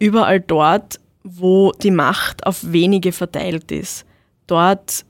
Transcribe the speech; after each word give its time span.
überall 0.00 0.40
dort, 0.40 0.98
wo 1.22 1.70
die 1.72 1.92
Macht 1.92 2.44
auf 2.44 2.72
wenige 2.72 3.12
verteilt 3.12 3.70
ist. 3.70 4.04
Dort 4.48 5.04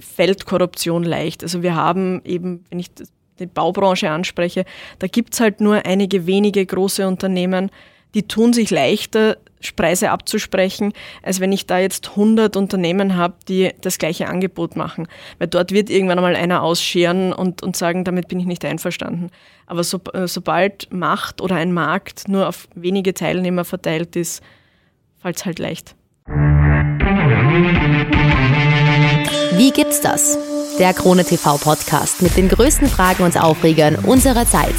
fällt 0.00 0.46
Korruption 0.46 1.02
leicht. 1.02 1.42
Also 1.42 1.62
wir 1.62 1.74
haben 1.74 2.22
eben, 2.24 2.64
wenn 2.70 2.78
ich 2.78 2.90
die 3.38 3.46
Baubranche 3.46 4.08
anspreche, 4.10 4.64
da 5.00 5.06
gibt 5.06 5.34
es 5.34 5.40
halt 5.40 5.60
nur 5.60 5.84
einige 5.84 6.26
wenige 6.26 6.64
große 6.64 7.06
Unternehmen, 7.06 7.70
die 8.14 8.26
tun 8.26 8.52
sich 8.52 8.70
leichter, 8.70 9.36
Preise 9.76 10.10
abzusprechen, 10.10 10.92
als 11.22 11.40
wenn 11.40 11.52
ich 11.52 11.66
da 11.66 11.78
jetzt 11.78 12.10
100 12.10 12.56
Unternehmen 12.56 13.16
habe, 13.16 13.34
die 13.48 13.70
das 13.82 13.98
gleiche 13.98 14.28
Angebot 14.28 14.76
machen. 14.76 15.06
Weil 15.38 15.48
dort 15.48 15.72
wird 15.72 15.90
irgendwann 15.90 16.18
einmal 16.18 16.36
einer 16.36 16.62
ausscheren 16.62 17.32
und, 17.32 17.62
und 17.62 17.76
sagen, 17.76 18.04
damit 18.04 18.28
bin 18.28 18.40
ich 18.40 18.46
nicht 18.46 18.64
einverstanden. 18.64 19.30
Aber 19.66 19.84
so, 19.84 20.00
äh, 20.14 20.26
sobald 20.26 20.92
Macht 20.92 21.40
oder 21.40 21.56
ein 21.56 21.72
Markt 21.72 22.28
nur 22.28 22.48
auf 22.48 22.68
wenige 22.74 23.12
Teilnehmer 23.12 23.64
verteilt 23.64 24.16
ist, 24.16 24.42
fällt 25.20 25.36
es 25.36 25.44
halt 25.44 25.58
leicht. 25.58 25.94
Wie 29.56 29.70
gibt's 29.72 30.00
das? 30.00 30.38
Der 30.78 30.94
Krone 30.94 31.24
TV 31.24 31.58
Podcast 31.58 32.22
mit 32.22 32.36
den 32.36 32.48
größten 32.48 32.88
Fragen 32.88 33.24
und 33.24 33.38
Aufregern 33.38 33.96
unserer 33.96 34.46
Zeit. 34.46 34.74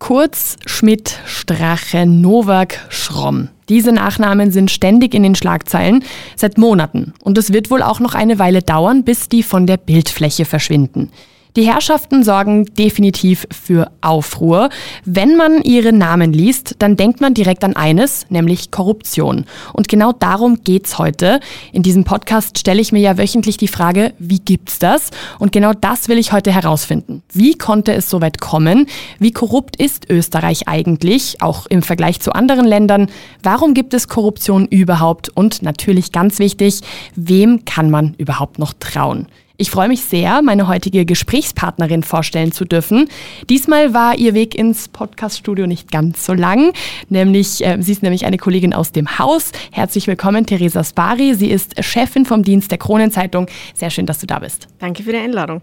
Kurz, 0.00 0.56
Schmidt, 0.64 1.18
Strache, 1.26 2.06
Nowak, 2.06 2.86
Schromm. 2.88 3.48
Diese 3.68 3.92
Nachnamen 3.92 4.50
sind 4.50 4.70
ständig 4.70 5.14
in 5.14 5.22
den 5.22 5.34
Schlagzeilen 5.34 6.02
seit 6.34 6.56
Monaten. 6.56 7.12
Und 7.22 7.36
es 7.36 7.52
wird 7.52 7.70
wohl 7.70 7.82
auch 7.82 8.00
noch 8.00 8.14
eine 8.14 8.38
Weile 8.38 8.62
dauern, 8.62 9.04
bis 9.04 9.28
die 9.28 9.42
von 9.42 9.66
der 9.66 9.76
Bildfläche 9.76 10.46
verschwinden. 10.46 11.10
Die 11.56 11.66
Herrschaften 11.66 12.22
sorgen 12.22 12.64
definitiv 12.76 13.44
für 13.50 13.90
Aufruhr. 14.02 14.68
Wenn 15.04 15.36
man 15.36 15.62
ihre 15.62 15.92
Namen 15.92 16.32
liest, 16.32 16.76
dann 16.78 16.96
denkt 16.96 17.20
man 17.20 17.34
direkt 17.34 17.64
an 17.64 17.74
eines, 17.74 18.26
nämlich 18.30 18.70
Korruption. 18.70 19.46
Und 19.72 19.88
genau 19.88 20.12
darum 20.12 20.62
geht's 20.62 20.98
heute. 20.98 21.40
In 21.72 21.82
diesem 21.82 22.04
Podcast 22.04 22.56
stelle 22.56 22.80
ich 22.80 22.92
mir 22.92 23.00
ja 23.00 23.18
wöchentlich 23.18 23.56
die 23.56 23.66
Frage, 23.66 24.14
wie 24.20 24.38
gibt's 24.38 24.78
das? 24.78 25.10
Und 25.40 25.50
genau 25.50 25.72
das 25.72 26.08
will 26.08 26.18
ich 26.18 26.32
heute 26.32 26.52
herausfinden. 26.52 27.24
Wie 27.32 27.58
konnte 27.58 27.94
es 27.94 28.08
so 28.08 28.20
weit 28.20 28.40
kommen? 28.40 28.86
Wie 29.18 29.32
korrupt 29.32 29.74
ist 29.74 30.08
Österreich 30.08 30.68
eigentlich, 30.68 31.42
auch 31.42 31.66
im 31.66 31.82
Vergleich 31.82 32.20
zu 32.20 32.32
anderen 32.32 32.64
Ländern? 32.64 33.10
Warum 33.42 33.74
gibt 33.74 33.92
es 33.92 34.06
Korruption 34.06 34.66
überhaupt? 34.66 35.30
Und 35.30 35.62
natürlich 35.62 36.12
ganz 36.12 36.38
wichtig, 36.38 36.82
wem 37.16 37.64
kann 37.64 37.90
man 37.90 38.14
überhaupt 38.18 38.60
noch 38.60 38.72
trauen? 38.78 39.26
Ich 39.60 39.70
freue 39.70 39.88
mich 39.88 40.00
sehr, 40.00 40.40
meine 40.40 40.68
heutige 40.68 41.04
Gesprächspartnerin 41.04 42.02
vorstellen 42.02 42.50
zu 42.50 42.64
dürfen. 42.64 43.10
Diesmal 43.50 43.92
war 43.92 44.16
ihr 44.16 44.32
Weg 44.32 44.54
ins 44.54 44.88
Podcaststudio 44.88 45.66
nicht 45.66 45.92
ganz 45.92 46.24
so 46.24 46.32
lang, 46.32 46.72
nämlich 47.10 47.62
äh, 47.62 47.76
sie 47.78 47.92
ist 47.92 48.02
nämlich 48.02 48.24
eine 48.24 48.38
Kollegin 48.38 48.72
aus 48.72 48.92
dem 48.92 49.18
Haus. 49.18 49.52
Herzlich 49.70 50.06
willkommen, 50.06 50.46
Theresa 50.46 50.82
Spari. 50.82 51.34
Sie 51.34 51.50
ist 51.50 51.74
Chefin 51.84 52.24
vom 52.24 52.42
Dienst 52.42 52.70
der 52.70 52.78
Kronenzeitung. 52.78 53.48
Sehr 53.74 53.90
schön, 53.90 54.06
dass 54.06 54.18
du 54.20 54.26
da 54.26 54.38
bist. 54.38 54.66
Danke 54.78 55.02
für 55.02 55.12
die 55.12 55.18
Einladung. 55.18 55.60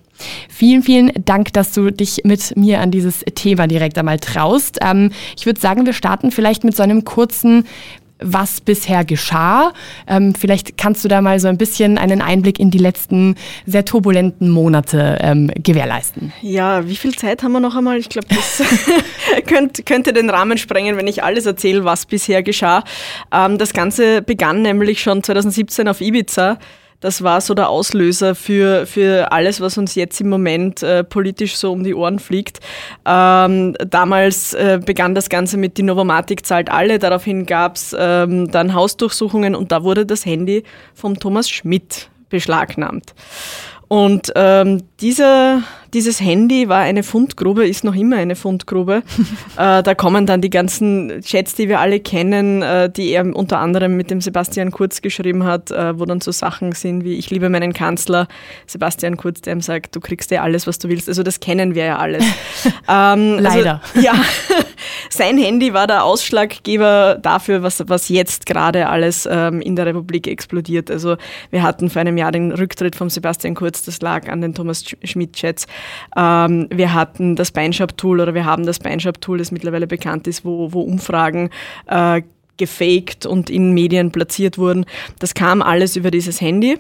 Vielen, 0.47 0.83
vielen 0.83 1.11
Dank, 1.25 1.51
dass 1.53 1.73
du 1.73 1.89
dich 1.89 2.21
mit 2.23 2.55
mir 2.55 2.81
an 2.81 2.91
dieses 2.91 3.21
Thema 3.33 3.65
direkt 3.65 3.97
einmal 3.97 4.19
traust. 4.19 4.77
Ähm, 4.79 5.09
ich 5.35 5.47
würde 5.47 5.59
sagen, 5.59 5.87
wir 5.87 5.93
starten 5.93 6.29
vielleicht 6.29 6.63
mit 6.63 6.75
so 6.75 6.83
einem 6.83 7.03
kurzen 7.03 7.65
was 8.19 8.61
bisher 8.61 9.05
geschah. 9.05 9.73
Ähm, 10.07 10.33
vielleicht 10.35 10.77
kannst 10.77 11.03
du 11.03 11.07
da 11.07 11.21
mal 11.21 11.39
so 11.39 11.47
ein 11.47 11.57
bisschen 11.57 11.97
einen 11.97 12.21
Einblick 12.21 12.59
in 12.59 12.71
die 12.71 12.77
letzten 12.77 13.35
sehr 13.65 13.85
turbulenten 13.85 14.49
Monate 14.49 15.17
ähm, 15.21 15.51
gewährleisten. 15.55 16.33
Ja, 16.41 16.87
wie 16.87 16.95
viel 16.95 17.15
Zeit 17.15 17.43
haben 17.43 17.51
wir 17.51 17.59
noch 17.59 17.75
einmal? 17.75 17.97
Ich 17.97 18.09
glaube, 18.09 18.27
das 18.29 18.63
könnte, 19.47 19.83
könnte 19.83 20.13
den 20.13 20.29
Rahmen 20.29 20.57
sprengen, 20.57 20.97
wenn 20.97 21.07
ich 21.07 21.23
alles 21.23 21.45
erzähle, 21.45 21.83
was 21.83 22.05
bisher 22.05 22.43
geschah. 22.43 22.83
Ähm, 23.31 23.57
das 23.57 23.73
Ganze 23.73 24.21
begann 24.21 24.61
nämlich 24.61 25.01
schon 25.01 25.23
2017 25.23 25.87
auf 25.87 26.01
Ibiza. 26.01 26.57
Das 26.99 27.21
war 27.21 27.41
so 27.41 27.53
der 27.53 27.69
Auslöser 27.69 28.33
für, 28.33 28.87
für 28.87 29.31
alles, 29.31 29.61
was 29.61 29.77
uns 29.77 29.93
jetzt 29.93 30.19
im 30.19 30.29
Moment 30.29 30.81
äh, 30.81 31.03
politisch 31.03 31.55
so 31.55 31.71
um 31.71 31.83
die 31.83 31.93
Ohren 31.93 32.17
fliegt. 32.17 32.59
Ähm, 33.05 33.75
damals 33.87 34.53
äh, 34.53 34.79
begann 34.83 35.13
das 35.13 35.29
Ganze 35.29 35.57
mit 35.57 35.77
die 35.77 35.83
Novomatic 35.83 36.45
zahlt 36.45 36.71
alle. 36.71 36.97
Daraufhin 36.97 37.45
gab 37.45 37.75
es 37.75 37.95
ähm, 37.97 38.49
dann 38.49 38.73
Hausdurchsuchungen 38.73 39.53
und 39.53 39.71
da 39.71 39.83
wurde 39.83 40.07
das 40.07 40.25
Handy 40.25 40.63
vom 40.95 41.19
Thomas 41.19 41.49
Schmidt 41.49 42.09
beschlagnahmt. 42.29 43.13
Und 43.87 44.33
ähm, 44.35 44.83
dieser, 44.99 45.61
dieses 45.93 46.19
Handy 46.19 46.67
war 46.67 46.79
eine 46.79 47.03
Fundgrube, 47.03 47.67
ist 47.67 47.83
noch 47.83 47.95
immer 47.95 48.17
eine 48.17 48.35
Fundgrube. 48.35 49.03
äh, 49.57 49.83
da 49.83 49.95
kommen 49.95 50.25
dann 50.25 50.41
die 50.41 50.49
ganzen 50.49 51.21
Chats, 51.21 51.55
die 51.55 51.69
wir 51.69 51.79
alle 51.79 51.99
kennen, 51.99 52.61
äh, 52.61 52.89
die 52.89 53.11
er 53.11 53.25
unter 53.35 53.59
anderem 53.59 53.95
mit 53.95 54.09
dem 54.09 54.21
Sebastian 54.21 54.71
Kurz 54.71 55.01
geschrieben 55.01 55.43
hat, 55.43 55.71
äh, 55.71 55.97
wo 55.99 56.05
dann 56.05 56.21
so 56.21 56.31
Sachen 56.31 56.71
sind 56.73 57.03
wie 57.03 57.15
Ich 57.17 57.29
liebe 57.29 57.49
meinen 57.49 57.73
Kanzler, 57.73 58.27
Sebastian 58.65 59.17
Kurz, 59.17 59.41
der 59.41 59.53
ihm 59.53 59.61
sagt, 59.61 59.95
du 59.95 59.99
kriegst 59.99 60.31
ja 60.31 60.41
alles, 60.41 60.67
was 60.67 60.79
du 60.79 60.89
willst. 60.89 61.07
Also 61.07 61.23
das 61.23 61.39
kennen 61.39 61.75
wir 61.75 61.85
ja 61.85 61.97
alles. 61.97 62.23
ähm, 62.89 63.37
Leider. 63.39 63.81
Also, 63.93 64.05
ja, 64.05 64.13
sein 65.09 65.37
Handy 65.37 65.73
war 65.73 65.87
der 65.87 66.03
Ausschlaggeber 66.03 67.19
dafür, 67.21 67.63
was, 67.63 67.83
was 67.87 68.09
jetzt 68.09 68.45
gerade 68.45 68.89
alles 68.89 69.27
ähm, 69.31 69.61
in 69.61 69.75
der 69.75 69.85
Republik 69.85 70.27
explodiert. 70.27 70.89
Also 70.89 71.15
wir 71.51 71.63
hatten 71.63 71.89
vor 71.89 72.01
einem 72.01 72.17
Jahr 72.17 72.31
den 72.31 72.51
Rücktritt 72.51 72.95
von 72.95 73.09
Sebastian 73.09 73.55
Kurz 73.55 73.67
kurz, 73.67 73.83
das 73.83 74.01
lag 74.01 74.29
an 74.29 74.39
den 74.39 74.53
Thomas 74.53 74.85
Schmidt-Chats. 75.03 75.67
Ähm, 76.15 76.67
wir 76.71 76.93
hatten 76.93 77.35
das 77.35 77.51
Beinshop-Tool 77.51 78.19
oder 78.19 78.33
wir 78.33 78.45
haben 78.45 78.65
das 78.65 78.79
Beinshop-Tool, 78.79 79.37
das 79.37 79.51
mittlerweile 79.51 79.87
bekannt 79.87 80.27
ist, 80.27 80.45
wo, 80.45 80.73
wo 80.73 80.81
Umfragen 80.81 81.49
äh, 81.87 82.21
gefaked 82.57 83.25
und 83.25 83.49
in 83.49 83.73
Medien 83.73 84.11
platziert 84.11 84.57
wurden. 84.57 84.85
Das 85.19 85.33
kam 85.33 85.61
alles 85.61 85.95
über 85.95 86.11
dieses 86.11 86.41
Handy. 86.41 86.79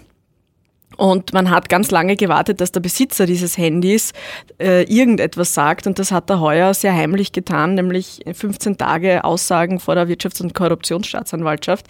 Und 0.95 1.33
man 1.33 1.49
hat 1.49 1.69
ganz 1.69 1.91
lange 1.91 2.15
gewartet, 2.15 2.61
dass 2.61 2.71
der 2.71 2.79
Besitzer 2.79 3.25
dieses 3.25 3.57
Handys 3.57 4.13
äh, 4.59 4.83
irgendetwas 4.83 5.53
sagt. 5.53 5.85
Und 5.85 5.99
das 5.99 6.11
hat 6.11 6.29
er 6.29 6.39
heuer 6.39 6.73
sehr 6.73 6.93
heimlich 6.93 7.33
getan, 7.33 7.75
nämlich 7.75 8.21
15 8.31 8.77
Tage 8.77 9.23
Aussagen 9.23 9.79
vor 9.79 9.95
der 9.95 10.07
Wirtschafts- 10.07 10.41
und 10.41 10.55
Korruptionsstaatsanwaltschaft. 10.55 11.85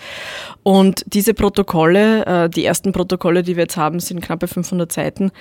Und 0.64 1.04
diese 1.06 1.36
Protokolle, 1.36 2.26
äh, 2.26 2.50
die 2.50 2.66
ersten 2.66 2.92
Protokolle, 2.92 3.44
die 3.44 3.56
wir 3.56 3.64
jetzt 3.64 3.78
haben, 3.78 4.00
sind 4.00 4.22
knappe 4.22 4.48
500 4.48 4.92
Seiten 4.92 5.32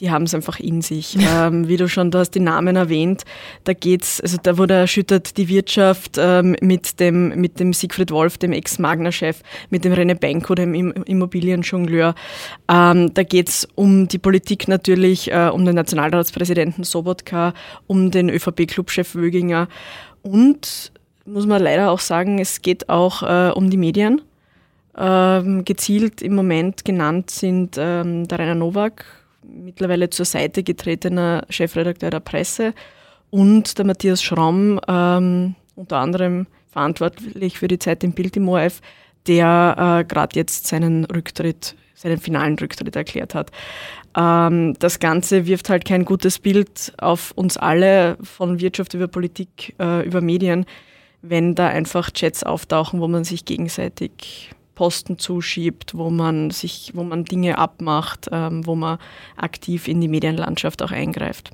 die 0.00 0.10
haben 0.10 0.24
es 0.24 0.34
einfach 0.34 0.60
in 0.60 0.82
sich. 0.82 1.16
ähm, 1.18 1.68
wie 1.68 1.76
du 1.76 1.88
schon, 1.88 2.10
du 2.10 2.18
hast 2.18 2.30
die 2.32 2.40
Namen 2.40 2.76
erwähnt, 2.76 3.24
da 3.64 3.72
geht's, 3.72 4.20
also 4.20 4.36
da 4.42 4.58
wurde 4.58 4.74
erschüttert 4.74 5.36
die 5.36 5.48
Wirtschaft 5.48 6.16
ähm, 6.18 6.56
mit 6.60 7.00
dem 7.00 7.28
mit 7.40 7.60
dem 7.60 7.72
Siegfried 7.72 8.10
Wolf, 8.10 8.38
dem 8.38 8.52
Ex-Magner-Chef, 8.52 9.40
mit 9.70 9.84
dem 9.84 9.92
René 9.92 10.14
Benko, 10.14 10.54
dem 10.54 10.74
Immobilienjongleur. 10.74 12.14
Ähm, 12.68 13.14
da 13.14 13.22
geht's 13.22 13.66
um 13.74 14.08
die 14.08 14.18
Politik 14.18 14.68
natürlich, 14.68 15.32
äh, 15.32 15.50
um 15.52 15.64
den 15.64 15.74
Nationalratspräsidenten 15.74 16.84
Sobotka, 16.84 17.54
um 17.86 18.10
den 18.10 18.28
ÖVP-Clubchef 18.28 19.14
Wöginger 19.14 19.68
und 20.22 20.92
muss 21.24 21.46
man 21.46 21.62
leider 21.62 21.90
auch 21.90 22.00
sagen, 22.00 22.38
es 22.38 22.62
geht 22.62 22.88
auch 22.88 23.22
äh, 23.22 23.50
um 23.52 23.70
die 23.70 23.76
Medien. 23.76 24.22
Ähm, 24.98 25.64
gezielt 25.64 26.22
im 26.22 26.34
Moment 26.34 26.84
genannt 26.86 27.28
sind 27.30 27.76
ähm, 27.78 28.26
der 28.28 28.38
Rainer 28.38 28.54
Nowak, 28.54 29.04
mittlerweile 29.48 30.10
zur 30.10 30.26
Seite 30.26 30.62
getretener 30.62 31.46
Chefredakteur 31.50 32.10
der 32.10 32.20
Presse 32.20 32.74
und 33.30 33.78
der 33.78 33.84
Matthias 33.84 34.22
Schromm, 34.22 34.80
ähm, 34.88 35.54
unter 35.74 35.98
anderem 35.98 36.46
verantwortlich 36.68 37.58
für 37.58 37.68
die 37.68 37.78
Zeit 37.78 38.04
im 38.04 38.12
Bild 38.12 38.36
im 38.36 38.48
ORF, 38.48 38.80
der 39.26 40.00
äh, 40.00 40.04
gerade 40.04 40.38
jetzt 40.38 40.66
seinen 40.66 41.04
Rücktritt, 41.04 41.74
seinen 41.94 42.18
finalen 42.18 42.58
Rücktritt 42.58 42.94
erklärt 42.94 43.34
hat. 43.34 43.50
Ähm, 44.16 44.74
das 44.78 44.98
Ganze 44.98 45.46
wirft 45.46 45.68
halt 45.68 45.84
kein 45.84 46.04
gutes 46.04 46.38
Bild 46.38 46.92
auf 46.98 47.32
uns 47.32 47.56
alle, 47.56 48.16
von 48.22 48.60
Wirtschaft 48.60 48.94
über 48.94 49.08
Politik, 49.08 49.74
äh, 49.78 50.06
über 50.06 50.20
Medien, 50.20 50.66
wenn 51.22 51.54
da 51.54 51.68
einfach 51.68 52.10
Chats 52.10 52.42
auftauchen, 52.42 53.00
wo 53.00 53.08
man 53.08 53.24
sich 53.24 53.44
gegenseitig 53.44 54.50
Posten 54.76 55.18
zuschiebt, 55.18 55.96
wo 55.96 56.10
man 56.10 56.52
sich, 56.52 56.92
wo 56.94 57.02
man 57.02 57.24
Dinge 57.24 57.58
abmacht, 57.58 58.28
ähm, 58.30 58.64
wo 58.64 58.76
man 58.76 58.98
aktiv 59.36 59.88
in 59.88 60.00
die 60.00 60.06
Medienlandschaft 60.06 60.82
auch 60.82 60.92
eingreift. 60.92 61.50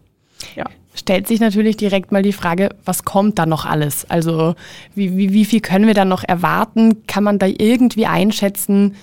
Ja. 0.56 0.66
Stellt 0.94 1.26
sich 1.26 1.40
natürlich 1.40 1.78
direkt 1.78 2.12
mal 2.12 2.22
die 2.22 2.34
Frage, 2.34 2.74
was 2.84 3.04
kommt 3.04 3.38
da 3.38 3.46
noch 3.46 3.64
alles? 3.64 4.04
Also 4.10 4.54
wie, 4.94 5.16
wie, 5.16 5.32
wie 5.32 5.46
viel 5.46 5.60
können 5.60 5.86
wir 5.86 5.94
da 5.94 6.04
noch 6.04 6.22
erwarten? 6.22 7.06
Kann 7.06 7.24
man 7.24 7.38
da 7.38 7.46
irgendwie 7.46 8.04
einschätzen, 8.04 8.96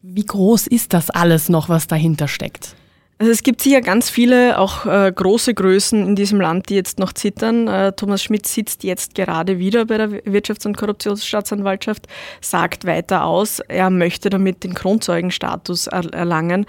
wie 0.00 0.24
groß 0.24 0.66
ist 0.66 0.94
das 0.94 1.10
alles 1.10 1.50
noch, 1.50 1.68
was 1.68 1.88
dahinter 1.88 2.28
steckt? 2.28 2.76
Also 3.18 3.32
es 3.32 3.42
gibt 3.42 3.62
sicher 3.62 3.80
ganz 3.80 4.10
viele, 4.10 4.58
auch 4.58 4.84
äh, 4.84 5.10
große 5.10 5.54
Größen 5.54 6.06
in 6.06 6.16
diesem 6.16 6.38
Land, 6.38 6.68
die 6.68 6.74
jetzt 6.74 6.98
noch 6.98 7.14
zittern. 7.14 7.66
Äh, 7.66 7.92
Thomas 7.92 8.22
Schmidt 8.22 8.46
sitzt 8.46 8.84
jetzt 8.84 9.14
gerade 9.14 9.58
wieder 9.58 9.86
bei 9.86 9.96
der 9.96 10.10
Wirtschafts- 10.26 10.66
und 10.66 10.76
Korruptionsstaatsanwaltschaft, 10.76 12.08
sagt 12.42 12.84
weiter 12.84 13.24
aus, 13.24 13.60
er 13.60 13.88
möchte 13.88 14.28
damit 14.28 14.64
den 14.64 14.74
Kronzeugenstatus 14.74 15.86
er 15.86 16.12
erlangen. 16.12 16.66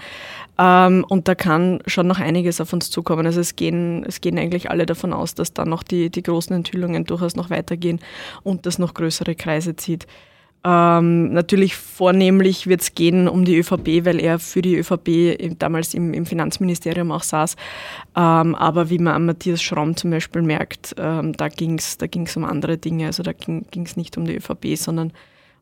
Ähm, 0.58 1.04
und 1.06 1.28
da 1.28 1.34
kann 1.34 1.80
schon 1.86 2.06
noch 2.06 2.18
einiges 2.18 2.62
auf 2.62 2.72
uns 2.72 2.90
zukommen. 2.90 3.26
Also 3.26 3.40
es 3.40 3.54
gehen, 3.54 4.02
es 4.08 4.22
gehen 4.22 4.38
eigentlich 4.38 4.70
alle 4.70 4.86
davon 4.86 5.12
aus, 5.12 5.34
dass 5.34 5.52
dann 5.52 5.68
noch 5.68 5.82
die, 5.82 6.08
die 6.08 6.22
großen 6.22 6.56
Enthüllungen 6.56 7.04
durchaus 7.04 7.36
noch 7.36 7.50
weitergehen 7.50 8.00
und 8.42 8.64
das 8.64 8.78
noch 8.78 8.94
größere 8.94 9.34
Kreise 9.34 9.76
zieht. 9.76 10.06
Ähm, 10.68 11.32
natürlich 11.32 11.76
vornehmlich 11.76 12.66
wird 12.66 12.82
es 12.82 12.94
gehen 12.94 13.26
um 13.26 13.46
die 13.46 13.56
ÖVP, 13.56 14.04
weil 14.04 14.20
er 14.20 14.38
für 14.38 14.60
die 14.60 14.76
ÖVP 14.76 15.56
damals 15.58 15.94
im, 15.94 16.12
im 16.12 16.26
Finanzministerium 16.26 17.10
auch 17.10 17.22
saß. 17.22 17.56
Ähm, 18.14 18.54
aber 18.54 18.90
wie 18.90 18.98
man 18.98 19.14
an 19.14 19.26
Matthias 19.26 19.62
Schramm 19.62 19.96
zum 19.96 20.10
Beispiel 20.10 20.42
merkt, 20.42 20.94
ähm, 20.98 21.32
da 21.32 21.48
ging 21.48 21.78
es 21.78 21.96
da 21.96 22.06
ging's 22.06 22.36
um 22.36 22.44
andere 22.44 22.76
Dinge. 22.76 23.06
Also 23.06 23.22
da 23.22 23.32
ging 23.32 23.64
es 23.72 23.96
nicht 23.96 24.18
um 24.18 24.26
die 24.26 24.36
ÖVP, 24.36 24.76
sondern 24.76 25.12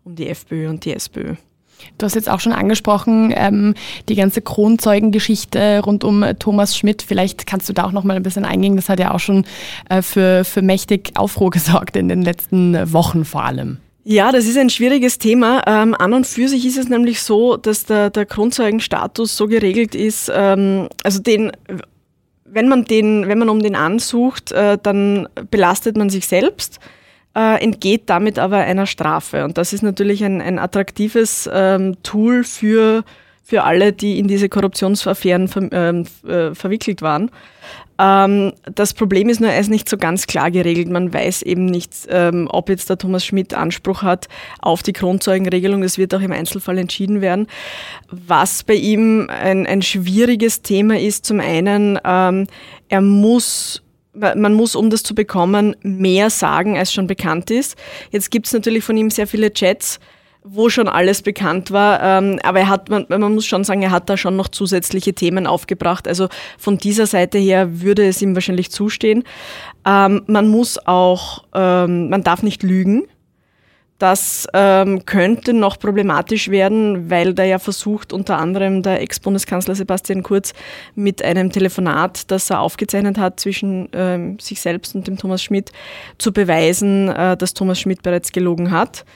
um 0.02 0.16
die 0.16 0.28
FPÖ 0.28 0.68
und 0.70 0.84
die 0.84 0.92
SPÖ. 0.92 1.36
Du 1.98 2.06
hast 2.06 2.14
jetzt 2.14 2.30
auch 2.30 2.40
schon 2.40 2.52
angesprochen, 2.52 3.32
ähm, 3.36 3.74
die 4.08 4.16
ganze 4.16 4.40
Kronzeugengeschichte 4.40 5.82
rund 5.84 6.02
um 6.02 6.24
Thomas 6.40 6.76
Schmidt. 6.76 7.02
Vielleicht 7.02 7.46
kannst 7.46 7.68
du 7.68 7.72
da 7.72 7.84
auch 7.84 7.92
noch 7.92 8.02
mal 8.02 8.16
ein 8.16 8.22
bisschen 8.24 8.46
eingehen. 8.46 8.74
Das 8.74 8.88
hat 8.88 8.98
ja 8.98 9.14
auch 9.14 9.20
schon 9.20 9.44
äh, 9.88 10.02
für, 10.02 10.42
für 10.44 10.62
mächtig 10.62 11.12
Aufruhr 11.14 11.50
gesorgt 11.52 11.94
in 11.94 12.08
den 12.08 12.22
letzten 12.22 12.92
Wochen 12.92 13.24
vor 13.24 13.44
allem. 13.44 13.78
Ja, 14.08 14.30
das 14.30 14.46
ist 14.46 14.56
ein 14.56 14.70
schwieriges 14.70 15.18
Thema. 15.18 15.62
Ähm, 15.66 15.92
an 15.98 16.12
und 16.12 16.28
für 16.28 16.46
sich 16.46 16.64
ist 16.64 16.78
es 16.78 16.88
nämlich 16.88 17.20
so, 17.20 17.56
dass 17.56 17.86
der, 17.86 18.08
der 18.08 18.24
Grundzeugenstatus 18.24 19.36
so 19.36 19.48
geregelt 19.48 19.96
ist, 19.96 20.30
ähm, 20.32 20.88
also 21.02 21.20
den, 21.20 21.50
wenn 22.44 22.68
man 22.68 22.84
den, 22.84 23.26
wenn 23.26 23.40
man 23.40 23.48
um 23.48 23.60
den 23.60 23.74
ansucht, 23.74 24.52
äh, 24.52 24.78
dann 24.80 25.28
belastet 25.50 25.96
man 25.96 26.08
sich 26.08 26.28
selbst, 26.28 26.78
äh, 27.34 27.60
entgeht 27.60 28.02
damit 28.06 28.38
aber 28.38 28.58
einer 28.58 28.86
Strafe. 28.86 29.44
Und 29.44 29.58
das 29.58 29.72
ist 29.72 29.82
natürlich 29.82 30.24
ein, 30.24 30.40
ein 30.40 30.60
attraktives 30.60 31.50
ähm, 31.52 31.96
Tool 32.04 32.44
für, 32.44 33.02
für 33.46 33.62
alle, 33.62 33.92
die 33.92 34.18
in 34.18 34.26
diese 34.26 34.48
Korruptionsaffären 34.48 35.46
ver, 35.46 35.68
ähm, 35.70 36.04
äh, 36.26 36.52
verwickelt 36.52 37.00
waren. 37.00 37.30
Ähm, 37.96 38.52
das 38.74 38.92
Problem 38.92 39.28
ist 39.28 39.40
nur, 39.40 39.50
er 39.50 39.60
ist 39.60 39.70
nicht 39.70 39.88
so 39.88 39.96
ganz 39.96 40.26
klar 40.26 40.50
geregelt. 40.50 40.88
Man 40.88 41.14
weiß 41.14 41.42
eben 41.42 41.66
nicht, 41.66 41.92
ähm, 42.08 42.48
ob 42.50 42.68
jetzt 42.68 42.90
der 42.90 42.98
Thomas 42.98 43.24
Schmidt 43.24 43.54
Anspruch 43.54 44.02
hat 44.02 44.26
auf 44.60 44.82
die 44.82 44.92
Kronzeugenregelung. 44.92 45.80
Das 45.82 45.96
wird 45.96 46.12
auch 46.12 46.20
im 46.20 46.32
Einzelfall 46.32 46.76
entschieden 46.76 47.20
werden. 47.20 47.46
Was 48.10 48.64
bei 48.64 48.74
ihm 48.74 49.30
ein, 49.30 49.64
ein 49.64 49.80
schwieriges 49.80 50.62
Thema 50.62 50.98
ist, 50.98 51.24
zum 51.24 51.38
einen, 51.38 52.00
ähm, 52.04 52.48
er 52.88 53.00
muss 53.00 53.82
man 54.18 54.54
muss, 54.54 54.74
um 54.74 54.88
das 54.88 55.02
zu 55.02 55.14
bekommen, 55.14 55.76
mehr 55.82 56.30
sagen, 56.30 56.78
als 56.78 56.90
schon 56.90 57.06
bekannt 57.06 57.50
ist. 57.50 57.76
Jetzt 58.10 58.30
gibt 58.30 58.46
es 58.46 58.54
natürlich 58.54 58.82
von 58.82 58.96
ihm 58.96 59.10
sehr 59.10 59.26
viele 59.26 59.52
Chats, 59.52 60.00
wo 60.48 60.68
schon 60.68 60.88
alles 60.88 61.22
bekannt 61.22 61.70
war. 61.70 62.02
Ähm, 62.02 62.38
aber 62.42 62.60
er 62.60 62.68
hat, 62.68 62.88
man, 62.88 63.06
man, 63.08 63.34
muss 63.34 63.46
schon 63.46 63.64
sagen, 63.64 63.82
er 63.82 63.90
hat 63.90 64.08
da 64.08 64.16
schon 64.16 64.36
noch 64.36 64.48
zusätzliche 64.48 65.12
Themen 65.12 65.46
aufgebracht. 65.46 66.06
Also 66.06 66.28
von 66.58 66.78
dieser 66.78 67.06
Seite 67.06 67.38
her 67.38 67.80
würde 67.80 68.06
es 68.06 68.22
ihm 68.22 68.34
wahrscheinlich 68.34 68.70
zustehen. 68.70 69.24
Ähm, 69.86 70.22
man 70.26 70.48
muss 70.48 70.78
auch, 70.86 71.44
ähm, 71.54 72.08
man 72.10 72.22
darf 72.22 72.42
nicht 72.42 72.62
lügen. 72.62 73.04
Das 73.98 74.46
könnte 74.52 75.54
noch 75.54 75.78
problematisch 75.78 76.50
werden, 76.50 77.08
weil 77.08 77.32
da 77.32 77.44
ja 77.44 77.58
versucht 77.58 78.12
unter 78.12 78.36
anderem 78.36 78.82
der 78.82 79.00
Ex-Bundeskanzler 79.00 79.74
Sebastian 79.74 80.22
Kurz 80.22 80.52
mit 80.94 81.24
einem 81.24 81.50
Telefonat, 81.50 82.30
das 82.30 82.50
er 82.50 82.60
aufgezeichnet 82.60 83.16
hat 83.16 83.40
zwischen 83.40 83.88
sich 84.38 84.60
selbst 84.60 84.94
und 84.94 85.06
dem 85.06 85.16
Thomas 85.16 85.42
Schmidt, 85.42 85.72
zu 86.18 86.30
beweisen, 86.30 87.08
äh, 87.08 87.38
dass 87.38 87.54
Thomas 87.54 87.80
Schmidt 87.80 88.02
bereits 88.02 88.32
gelogen 88.32 88.70
hat. 88.70 89.06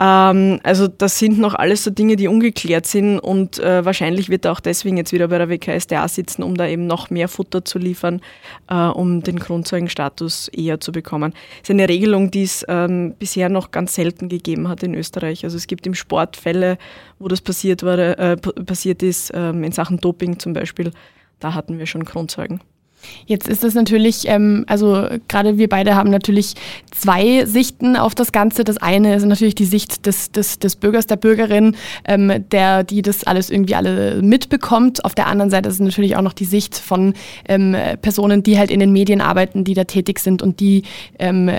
Ähm, 0.00 0.60
also 0.62 0.88
das 0.88 1.18
sind 1.18 1.38
noch 1.38 1.54
alles 1.54 1.84
so 1.84 1.90
Dinge, 1.90 2.16
die 2.16 2.28
ungeklärt 2.28 2.86
sind 2.86 3.18
und 3.18 3.58
äh, 3.58 3.84
wahrscheinlich 3.84 4.30
wird 4.30 4.46
er 4.46 4.52
auch 4.52 4.60
deswegen 4.60 4.96
jetzt 4.96 5.12
wieder 5.12 5.28
bei 5.28 5.38
der 5.38 5.48
WKSDA 5.48 6.08
sitzen, 6.08 6.42
um 6.42 6.56
da 6.56 6.66
eben 6.66 6.86
noch 6.86 7.10
mehr 7.10 7.28
Futter 7.28 7.64
zu 7.64 7.78
liefern, 7.78 8.20
äh, 8.68 8.74
um 8.74 9.22
den 9.22 9.38
Grundzeugenstatus 9.38 10.48
eher 10.48 10.80
zu 10.80 10.92
bekommen. 10.92 11.32
Das 11.60 11.68
ist 11.68 11.70
eine 11.70 11.88
Regelung, 11.88 12.30
die 12.30 12.44
es 12.44 12.64
ähm, 12.68 13.14
bisher 13.18 13.48
noch 13.48 13.70
ganz 13.70 13.94
selten 13.94 14.28
gegeben 14.28 14.68
hat 14.68 14.82
in 14.82 14.94
Österreich. 14.94 15.44
Also 15.44 15.56
es 15.56 15.66
gibt 15.66 15.86
im 15.86 15.94
Sport 15.94 16.36
Fälle, 16.36 16.78
wo 17.18 17.28
das 17.28 17.42
passiert, 17.42 17.82
war, 17.82 17.98
äh, 17.98 18.36
passiert 18.36 19.02
ist, 19.02 19.32
ähm, 19.34 19.64
in 19.64 19.72
Sachen 19.72 19.98
Doping 19.98 20.38
zum 20.38 20.54
Beispiel. 20.54 20.92
Da 21.40 21.54
hatten 21.54 21.78
wir 21.78 21.86
schon 21.86 22.04
Grundzeugen. 22.04 22.60
Jetzt 23.26 23.48
ist 23.48 23.64
es 23.64 23.74
natürlich, 23.74 24.28
ähm, 24.28 24.64
also 24.66 25.06
gerade 25.28 25.58
wir 25.58 25.68
beide 25.68 25.94
haben 25.94 26.10
natürlich 26.10 26.54
zwei 26.90 27.44
Sichten 27.44 27.96
auf 27.96 28.14
das 28.14 28.32
Ganze. 28.32 28.64
Das 28.64 28.76
eine 28.78 29.14
ist 29.14 29.24
natürlich 29.24 29.54
die 29.54 29.64
Sicht 29.64 30.06
des, 30.06 30.32
des, 30.32 30.58
des 30.58 30.76
Bürgers, 30.76 31.06
der 31.06 31.16
Bürgerin, 31.16 31.76
ähm, 32.04 32.44
der, 32.50 32.84
die 32.84 33.02
das 33.02 33.24
alles 33.24 33.50
irgendwie 33.50 33.74
alle 33.74 34.22
mitbekommt. 34.22 35.04
Auf 35.04 35.14
der 35.14 35.26
anderen 35.26 35.50
Seite 35.50 35.68
ist 35.68 35.80
natürlich 35.80 36.16
auch 36.16 36.22
noch 36.22 36.32
die 36.32 36.44
Sicht 36.44 36.76
von 36.76 37.14
ähm, 37.48 37.76
Personen, 38.02 38.42
die 38.42 38.58
halt 38.58 38.70
in 38.70 38.80
den 38.80 38.92
Medien 38.92 39.20
arbeiten, 39.20 39.64
die 39.64 39.74
da 39.74 39.84
tätig 39.84 40.18
sind 40.18 40.42
und 40.42 40.60
die 40.60 40.82
ähm, 41.18 41.50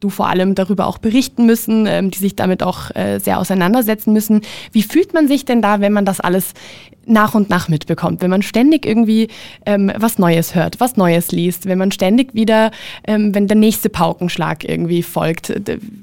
du 0.00 0.08
vor 0.08 0.28
allem 0.28 0.54
darüber 0.54 0.86
auch 0.86 0.98
berichten 0.98 1.46
müssen, 1.46 1.86
ähm, 1.86 2.10
die 2.10 2.18
sich 2.18 2.34
damit 2.34 2.62
auch 2.62 2.94
äh, 2.94 3.18
sehr 3.18 3.38
auseinandersetzen 3.38 4.12
müssen. 4.12 4.40
Wie 4.72 4.82
fühlt 4.82 5.14
man 5.14 5.28
sich 5.28 5.44
denn 5.44 5.62
da, 5.62 5.80
wenn 5.80 5.92
man 5.92 6.06
das 6.06 6.20
alles 6.20 6.54
nach 7.06 7.34
und 7.34 7.50
nach 7.50 7.68
mitbekommt, 7.68 8.22
wenn 8.22 8.30
man 8.30 8.42
ständig 8.42 8.86
irgendwie 8.86 9.28
ähm, 9.66 9.92
was 9.96 10.18
Neues 10.18 10.54
hört, 10.54 10.80
was 10.80 10.96
Neues 10.96 11.32
liest, 11.32 11.66
wenn 11.66 11.78
man 11.78 11.92
ständig 11.92 12.34
wieder, 12.34 12.70
ähm, 13.04 13.34
wenn 13.34 13.48
der 13.48 13.56
nächste 13.56 13.88
Paukenschlag 13.88 14.64
irgendwie 14.64 15.02
folgt. 15.02 15.52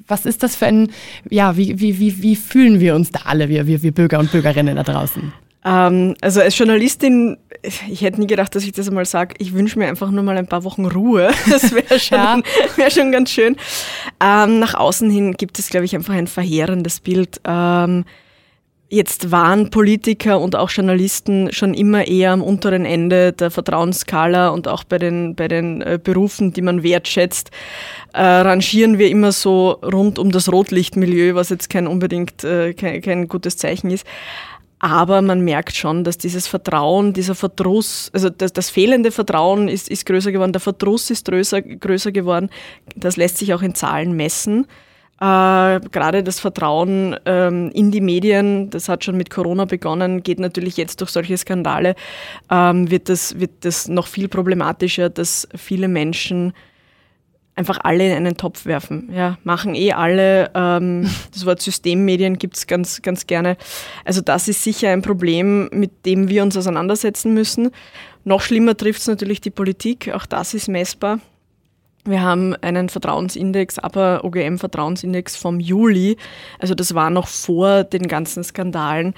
Was 0.08 0.26
ist 0.26 0.44
das 0.44 0.56
für 0.56 0.66
ein, 0.66 0.90
ja, 1.30 1.58
wie, 1.58 1.80
wie, 1.80 2.00
wie, 2.00 2.22
wie 2.22 2.36
fühlen 2.36 2.80
wir 2.80 2.96
uns 2.96 3.12
da 3.12 3.22
alle, 3.26 3.50
wir, 3.50 3.68
wir, 3.68 3.82
wir 3.82 3.92
Bürger 3.92 4.20
und 4.20 4.32
Bürgerinnen 4.32 4.76
da 4.76 4.84
draußen? 4.84 5.34
Ähm, 5.68 6.16
also 6.22 6.42
als 6.42 6.58
Journalistin, 6.58 7.38
ich 7.90 8.02
hätte 8.02 8.22
nie 8.22 8.28
gedacht, 8.28 8.56
dass 8.56 8.64
ich 8.64 8.72
das 8.72 8.88
einmal 8.88 9.06
sage, 9.06 9.36
ich 9.40 9.54
wünsche 9.54 9.78
mir 9.78 9.88
einfach 9.88 10.12
nur 10.12 10.24
mal 10.24 10.38
ein 10.38 10.48
paar 10.48 10.64
Wochen 10.64 10.86
Ruhe. 10.86 11.30
Das 11.50 11.74
wäre 11.74 12.00
schon, 12.00 12.18
ja. 12.18 12.42
wär 12.76 12.90
schon 12.90 13.12
ganz 13.12 13.32
schön. 13.32 13.56
Ähm, 14.24 14.60
nach 14.60 14.76
außen 14.76 15.10
hin 15.10 15.34
gibt 15.34 15.60
es, 15.60 15.70
glaube 15.70 15.86
ich, 15.86 15.96
einfach 15.96 16.14
ein 16.14 16.28
verheerendes 16.28 17.00
Bild. 17.00 17.42
Jetzt 18.90 19.32
waren 19.32 19.70
Politiker 19.70 20.40
und 20.40 20.56
auch 20.56 20.70
Journalisten 20.70 21.52
schon 21.52 21.74
immer 21.74 22.08
eher 22.08 22.32
am 22.32 22.42
unteren 22.42 22.86
Ende 22.86 23.34
der 23.34 23.52
Vertrauensskala 23.52 24.48
und 24.48 24.70
auch 24.70 24.86
bei 24.86 24.98
den, 24.98 25.36
bei 25.36 25.50
den 25.50 25.82
äh, 25.82 26.00
Berufen, 26.02 26.54
die 26.54 26.62
man 26.62 26.84
wertschätzt, 26.84 27.52
äh, 28.14 28.22
rangieren 28.22 28.98
wir 28.98 29.10
immer 29.10 29.34
so 29.34 29.72
rund 29.84 30.18
um 30.20 30.32
das 30.32 30.50
Rotlichtmilieu, 30.50 31.36
was 31.36 31.50
jetzt 31.50 31.70
kein 31.70 31.86
unbedingt 31.86 32.46
äh, 32.46 32.74
kein, 32.74 33.02
kein 33.02 33.28
gutes 33.28 33.58
Zeichen 33.58 33.92
ist. 33.92 34.08
Aber 34.80 35.22
man 35.22 35.42
merkt 35.42 35.76
schon, 35.76 36.06
dass 36.06 36.18
dieses 36.18 36.48
Vertrauen, 36.48 37.12
dieser 37.12 37.36
Verdruss, 37.36 38.10
also 38.14 38.30
das, 38.30 38.54
das 38.54 38.70
fehlende 38.70 39.12
Vertrauen 39.12 39.68
ist, 39.68 39.90
ist 39.90 40.06
größer 40.06 40.32
geworden, 40.32 40.54
der 40.54 40.62
Verdruss 40.62 41.10
ist 41.10 41.26
größer, 41.26 41.62
größer 41.62 42.14
geworden. 42.14 42.50
Das 42.96 43.18
lässt 43.18 43.40
sich 43.40 43.54
auch 43.54 43.64
in 43.64 43.76
Zahlen 43.76 44.16
messen. 44.16 44.66
Äh, 45.20 45.80
gerade 45.92 46.24
das 46.24 46.40
Vertrauen 46.40 47.16
ähm, 47.26 47.72
in 47.74 47.90
die 47.90 48.02
Medien, 48.02 48.70
das 48.70 48.88
hat 48.88 49.04
schon 49.04 49.18
mit 49.18 49.32
Corona 49.32 49.66
begonnen, 49.66 50.22
geht 50.22 50.40
natürlich 50.40 50.78
jetzt 50.78 51.02
durch 51.02 51.10
solche 51.10 51.36
Skandale, 51.38 51.96
ähm, 52.52 52.92
wird, 52.92 53.10
das, 53.10 53.40
wird 53.40 53.66
das 53.66 53.88
noch 53.88 54.06
viel 54.06 54.28
problematischer, 54.28 55.10
dass 55.10 55.48
viele 55.56 55.88
Menschen 55.88 56.54
einfach 57.56 57.80
alle 57.84 58.06
in 58.06 58.14
einen 58.14 58.38
Topf 58.38 58.66
werfen. 58.68 59.10
Ja, 59.12 59.40
machen 59.44 59.74
eh 59.74 59.92
alle. 59.92 60.52
Ähm, 60.54 61.10
das 61.34 61.46
Wort 61.48 61.62
Systemmedien 61.62 62.38
gibt's 62.38 62.68
ganz, 62.68 63.02
ganz 63.02 63.26
gerne. 63.26 63.58
Also 64.06 64.22
das 64.22 64.48
ist 64.48 64.64
sicher 64.64 64.92
ein 64.92 65.02
Problem, 65.02 65.68
mit 65.74 66.06
dem 66.06 66.30
wir 66.30 66.44
uns 66.44 66.56
auseinandersetzen 66.56 67.34
müssen. 67.34 67.72
Noch 68.24 68.42
schlimmer 68.42 68.78
trifft's 68.78 69.08
natürlich 69.08 69.42
die 69.42 69.50
Politik. 69.50 70.14
Auch 70.14 70.28
das 70.28 70.54
ist 70.54 70.68
messbar. 70.68 71.20
Wir 72.08 72.22
haben 72.22 72.56
einen 72.56 72.88
Vertrauensindex, 72.88 73.80
aber 73.80 74.24
OGM-Vertrauensindex 74.24 75.36
vom 75.36 75.60
Juli. 75.60 76.16
Also 76.58 76.74
das 76.74 76.94
war 76.94 77.10
noch 77.10 77.28
vor 77.28 77.84
den 77.84 78.08
ganzen 78.08 78.46
Skandalen, 78.46 79.14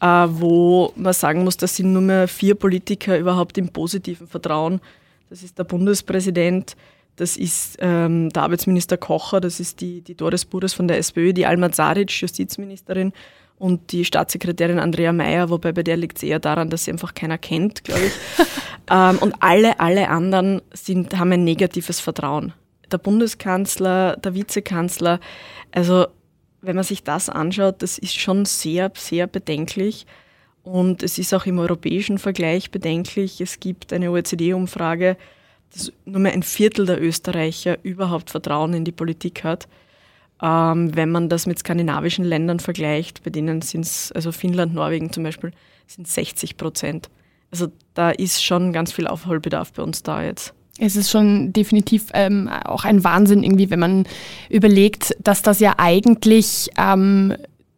äh, 0.00 0.06
wo 0.28 0.92
man 0.94 1.14
sagen 1.14 1.42
muss, 1.42 1.56
das 1.56 1.76
sind 1.76 1.94
nur 1.94 2.02
mehr 2.02 2.28
vier 2.28 2.54
Politiker 2.54 3.18
überhaupt 3.18 3.56
im 3.56 3.70
positiven 3.70 4.26
Vertrauen. 4.26 4.82
Das 5.30 5.42
ist 5.42 5.58
der 5.58 5.64
Bundespräsident, 5.64 6.76
das 7.16 7.38
ist 7.38 7.78
ähm, 7.80 8.28
der 8.30 8.42
Arbeitsminister 8.42 8.98
Kocher, 8.98 9.40
das 9.40 9.58
ist 9.58 9.80
die, 9.80 10.02
die 10.02 10.14
Doris 10.14 10.44
Bures 10.44 10.74
von 10.74 10.86
der 10.86 10.98
SPÖ, 10.98 11.32
die 11.32 11.46
Alma 11.46 11.72
Zaric, 11.72 12.10
Justizministerin 12.10 13.12
und 13.58 13.92
die 13.92 14.04
Staatssekretärin 14.04 14.78
Andrea 14.78 15.12
Mayer, 15.12 15.48
wobei 15.50 15.72
bei 15.72 15.82
der 15.82 15.96
liegt 15.96 16.18
es 16.18 16.22
eher 16.22 16.40
daran, 16.40 16.70
dass 16.70 16.84
sie 16.84 16.92
einfach 16.92 17.14
keiner 17.14 17.38
kennt, 17.38 17.84
glaube 17.84 18.06
ich. 18.06 18.12
ähm, 18.90 19.18
und 19.18 19.34
alle, 19.40 19.78
alle 19.80 20.08
anderen 20.08 20.60
sind, 20.72 21.16
haben 21.18 21.32
ein 21.32 21.44
negatives 21.44 22.00
Vertrauen. 22.00 22.52
Der 22.90 22.98
Bundeskanzler, 22.98 24.16
der 24.16 24.34
Vizekanzler, 24.34 25.20
also 25.72 26.06
wenn 26.62 26.76
man 26.76 26.84
sich 26.84 27.02
das 27.02 27.28
anschaut, 27.28 27.82
das 27.82 27.98
ist 27.98 28.18
schon 28.18 28.44
sehr, 28.44 28.90
sehr 28.94 29.26
bedenklich. 29.26 30.06
Und 30.62 31.02
es 31.02 31.18
ist 31.18 31.34
auch 31.34 31.44
im 31.44 31.58
europäischen 31.58 32.18
Vergleich 32.18 32.70
bedenklich. 32.70 33.40
Es 33.40 33.60
gibt 33.60 33.92
eine 33.92 34.10
OECD-Umfrage, 34.10 35.16
dass 35.72 35.92
nur 36.06 36.20
mehr 36.20 36.32
ein 36.32 36.42
Viertel 36.42 36.86
der 36.86 37.02
Österreicher 37.02 37.78
überhaupt 37.82 38.30
Vertrauen 38.30 38.72
in 38.72 38.84
die 38.84 38.92
Politik 38.92 39.44
hat. 39.44 39.68
Ähm, 40.44 40.94
wenn 40.94 41.10
man 41.10 41.30
das 41.30 41.46
mit 41.46 41.58
skandinavischen 41.58 42.22
Ländern 42.24 42.60
vergleicht, 42.60 43.24
bei 43.24 43.30
denen 43.30 43.62
sind 43.62 43.86
es, 43.86 44.12
also 44.12 44.30
Finnland, 44.30 44.74
Norwegen 44.74 45.10
zum 45.10 45.22
Beispiel, 45.22 45.52
sind 45.86 46.06
60 46.06 46.58
Prozent. 46.58 47.08
Also 47.50 47.68
da 47.94 48.10
ist 48.10 48.44
schon 48.44 48.74
ganz 48.74 48.92
viel 48.92 49.06
Aufholbedarf 49.06 49.72
bei 49.72 49.82
uns 49.82 50.02
da 50.02 50.22
jetzt. 50.22 50.52
Es 50.78 50.96
ist 50.96 51.10
schon 51.10 51.52
definitiv 51.52 52.08
ähm, 52.12 52.48
auch 52.48 52.84
ein 52.84 53.04
Wahnsinn 53.04 53.42
irgendwie, 53.42 53.70
wenn 53.70 53.78
man 53.78 54.06
überlegt, 54.50 55.16
dass 55.22 55.40
das 55.40 55.60
ja 55.60 55.74
eigentlich 55.78 56.68
ähm, 56.76 57.34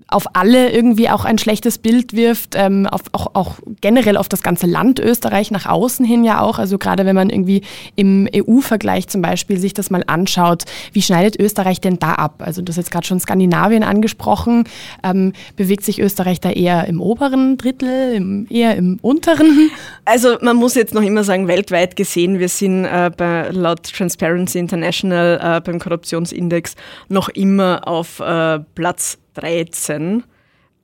auf 0.09 0.37
alle 0.37 0.71
irgendwie 0.71 1.11
auch 1.11 1.25
ein 1.25 1.37
schlechtes 1.37 1.79
Bild 1.79 2.13
wirft, 2.13 2.55
ähm, 2.55 2.87
auf, 2.87 3.03
auch, 3.11 3.35
auch 3.35 3.57
generell 3.81 4.17
auf 4.17 4.29
das 4.29 4.43
ganze 4.43 4.67
Land 4.67 5.01
Österreich 5.01 5.51
nach 5.51 5.67
außen 5.67 6.07
hin 6.07 6.23
ja 6.23 6.41
auch. 6.41 6.61
Also 6.61 6.79
gerade 6.79 7.05
wenn 7.07 7.17
man 7.17 7.29
irgendwie 7.29 7.63
im 7.97 8.29
EU-Vergleich 8.33 9.09
zum 9.09 9.21
Beispiel 9.21 9.59
sich 9.59 9.75
das 9.75 9.91
mal 9.91 10.05
anschaut, 10.07 10.63
wie 10.93 11.03
schneidet 11.03 11.41
Österreich 11.41 11.81
denn 11.81 11.99
da 11.99 12.13
ab? 12.13 12.37
Also 12.39 12.63
du 12.63 12.71
hast 12.71 12.77
jetzt 12.77 12.93
gerade 12.93 13.05
schon 13.05 13.19
Skandinavien 13.19 13.83
angesprochen. 13.83 14.65
Ähm, 15.03 15.33
bewegt 15.57 15.85
sich 15.85 16.01
Österreich 16.01 16.39
da 16.39 16.51
eher 16.51 16.87
im 16.87 17.01
oberen 17.01 17.57
Drittel, 17.57 18.15
im, 18.15 18.47
eher 18.49 18.77
im 18.77 18.99
unteren? 19.03 19.71
Also 20.05 20.37
man 20.41 20.55
muss 20.55 20.77
jetzt 20.77 20.95
noch 20.95 21.03
immer 21.03 21.25
sagen, 21.25 21.49
weltweit 21.49 21.97
gesehen, 21.97 22.39
wir 22.39 22.49
sind 22.49 22.85
äh, 22.85 23.11
bei, 23.17 23.49
laut 23.51 23.83
Transparency 23.83 24.61
International 24.61 25.41
äh, 25.43 25.61
beim 25.61 25.81
Korruptionsindex 25.81 26.77
noch 27.09 27.29
immer 27.31 27.89
auf 27.89 28.21
äh, 28.21 28.61
Platz 28.77 29.19
13. 29.37 30.25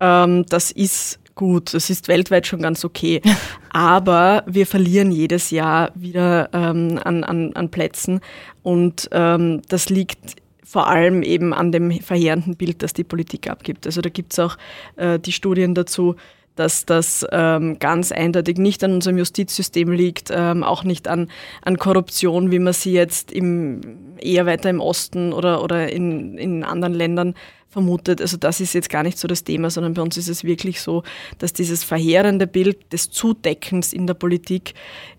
Ähm, 0.01 0.47
das 0.49 0.71
ist 0.71 1.21
gut, 1.35 1.75
das 1.75 1.91
ist 1.91 2.09
weltweit 2.09 2.47
schon 2.47 2.63
ganz 2.63 2.85
okay. 2.85 3.21
Aber 3.71 4.45
wir 4.47 4.67
verlieren 4.67 5.13
jedes 5.13 5.51
Jahr 5.51 5.93
wieder 5.95 6.51
ähm, 6.53 7.01
an, 7.03 7.25
an, 7.25 7.53
an 7.55 7.71
Plätzen 7.71 8.21
und 8.63 9.09
ähm, 9.13 9.63
das 9.69 9.89
liegt 9.89 10.37
vor 10.65 10.89
allem 10.89 11.23
eben 11.23 11.53
an 11.53 11.71
dem 11.71 11.91
verheerenden 12.01 12.57
Bild, 12.57 12.83
das 12.83 12.95
die 12.95 13.05
Politik 13.05 13.51
abgibt. 13.51 13.85
Also 13.87 14.01
da 14.01 14.09
gibt 14.09 14.33
es 14.33 14.39
auch 14.39 14.57
äh, 14.97 15.19
die 15.19 15.33
Studien 15.33 15.75
dazu, 15.75 16.17
dass 16.55 16.85
das 16.85 17.27
ähm, 17.31 17.79
ganz 17.79 18.13
eindeutig 18.13 18.59
nicht 18.59 18.85
an 18.85 18.95
unserem 18.95 19.19
Justizsystem 19.19 19.91
liegt, 19.91 20.31
ähm, 20.31 20.63
auch 20.63 20.85
nicht 20.85 21.09
an, 21.09 21.31
an 21.63 21.79
Korruption, 21.79 22.51
wie 22.51 22.59
man 22.59 22.73
sie 22.73 22.93
jetzt 22.93 23.33
im, 23.33 23.81
eher 24.19 24.47
weiter 24.47 24.71
im 24.71 24.81
Osten 24.81 25.33
oder, 25.33 25.63
oder 25.63 25.91
in, 25.91 26.37
in 26.37 26.65
anderen 26.65 26.95
Ländern 26.95 27.35
vermutet. 27.73 28.21
Also 28.21 28.37
das 28.37 28.61
ist 28.61 28.75
jetzt 28.75 28.91
gar 28.91 29.03
nicht 29.03 29.19
so 29.19 29.27
das 29.27 29.45
Thema, 29.45 29.71
sondern 29.71 29.95
bei 29.95 30.03
uns 30.03 30.17
ist 30.19 30.29
es 30.29 30.45
wirklich 30.45 30.83
so, 30.83 31.03
dass 31.39 31.55
dieses 31.55 31.83
verheerende 31.83 32.47
Bild 32.47 32.93
des 32.93 33.11
Zudeckens 33.11 33.95
in 33.95 34.07
der 34.07 34.15
Politik, 34.15 34.75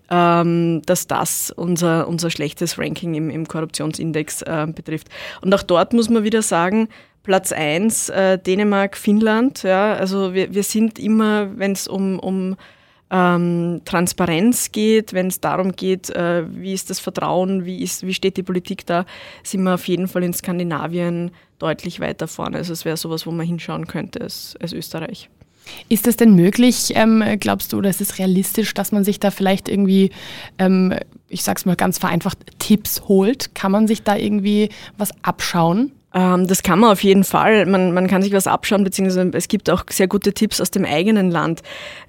ähm, 0.08 0.80
dass 0.86 1.08
das 1.08 1.50
unser, 1.50 2.06
unser 2.06 2.30
schlechtes 2.30 2.78
Ranking 2.78 3.14
im, 3.14 3.28
im 3.28 3.48
Korruptionsindex 3.48 4.42
äh, 4.42 4.68
betrifft. 4.72 5.08
Und 5.40 5.52
auch 5.52 5.62
dort 5.62 5.92
muss 5.92 6.08
man 6.08 6.22
wieder 6.22 6.42
sagen, 6.42 6.88
Platz 7.24 7.52
1 7.52 8.10
äh, 8.10 8.38
Dänemark, 8.38 8.96
Finnland. 8.96 9.64
Ja, 9.64 9.94
also 9.94 10.34
wir, 10.34 10.54
wir 10.54 10.62
sind 10.62 10.98
immer, 10.98 11.58
wenn 11.58 11.72
es 11.72 11.88
um, 11.88 12.20
um 12.20 12.56
ähm, 13.10 13.80
Transparenz 13.84 14.72
geht, 14.72 15.14
wenn 15.14 15.28
es 15.28 15.40
darum 15.40 15.72
geht, 15.72 16.10
äh, 16.10 16.44
wie 16.54 16.74
ist 16.74 16.90
das 16.90 17.00
Vertrauen, 17.00 17.64
wie, 17.64 17.82
ist, 17.82 18.06
wie 18.06 18.14
steht 18.14 18.36
die 18.36 18.42
Politik 18.42 18.86
da, 18.86 19.06
sind 19.42 19.62
wir 19.62 19.74
auf 19.74 19.88
jeden 19.88 20.06
Fall 20.06 20.22
in 20.22 20.34
Skandinavien 20.34 21.30
deutlich 21.58 21.98
weiter 21.98 22.28
vorne. 22.28 22.58
Also 22.58 22.72
es 22.72 22.84
wäre 22.84 22.96
sowas, 22.96 23.26
wo 23.26 23.30
man 23.30 23.46
hinschauen 23.46 23.86
könnte 23.86 24.20
als, 24.20 24.54
als 24.60 24.72
Österreich. 24.72 25.30
Ist 25.88 26.06
es 26.06 26.16
denn 26.16 26.34
möglich, 26.34 26.92
ähm, 26.94 27.24
glaubst 27.40 27.72
du, 27.72 27.78
oder 27.78 27.88
ist 27.88 28.02
es 28.02 28.18
realistisch, 28.18 28.74
dass 28.74 28.92
man 28.92 29.02
sich 29.02 29.18
da 29.18 29.30
vielleicht 29.30 29.70
irgendwie, 29.70 30.10
ähm, 30.58 30.92
ich 31.28 31.42
sag's 31.42 31.64
mal 31.64 31.76
ganz 31.76 31.96
vereinfacht, 31.96 32.38
Tipps 32.58 33.02
holt? 33.08 33.54
Kann 33.54 33.72
man 33.72 33.86
sich 33.86 34.02
da 34.02 34.14
irgendwie 34.14 34.68
was 34.98 35.12
abschauen? 35.22 35.92
Ähm, 36.14 36.46
das 36.46 36.62
kann 36.62 36.78
man 36.78 36.92
auf 36.92 37.02
jeden 37.02 37.24
Fall. 37.24 37.66
Man, 37.66 37.92
man 37.92 38.06
kann 38.06 38.22
sich 38.22 38.32
was 38.32 38.46
abschauen, 38.46 38.84
beziehungsweise 38.84 39.30
es 39.34 39.48
gibt 39.48 39.68
auch 39.68 39.84
sehr 39.90 40.08
gute 40.08 40.32
Tipps 40.32 40.60
aus 40.60 40.70
dem 40.70 40.84
eigenen 40.84 41.30
Land. 41.30 41.62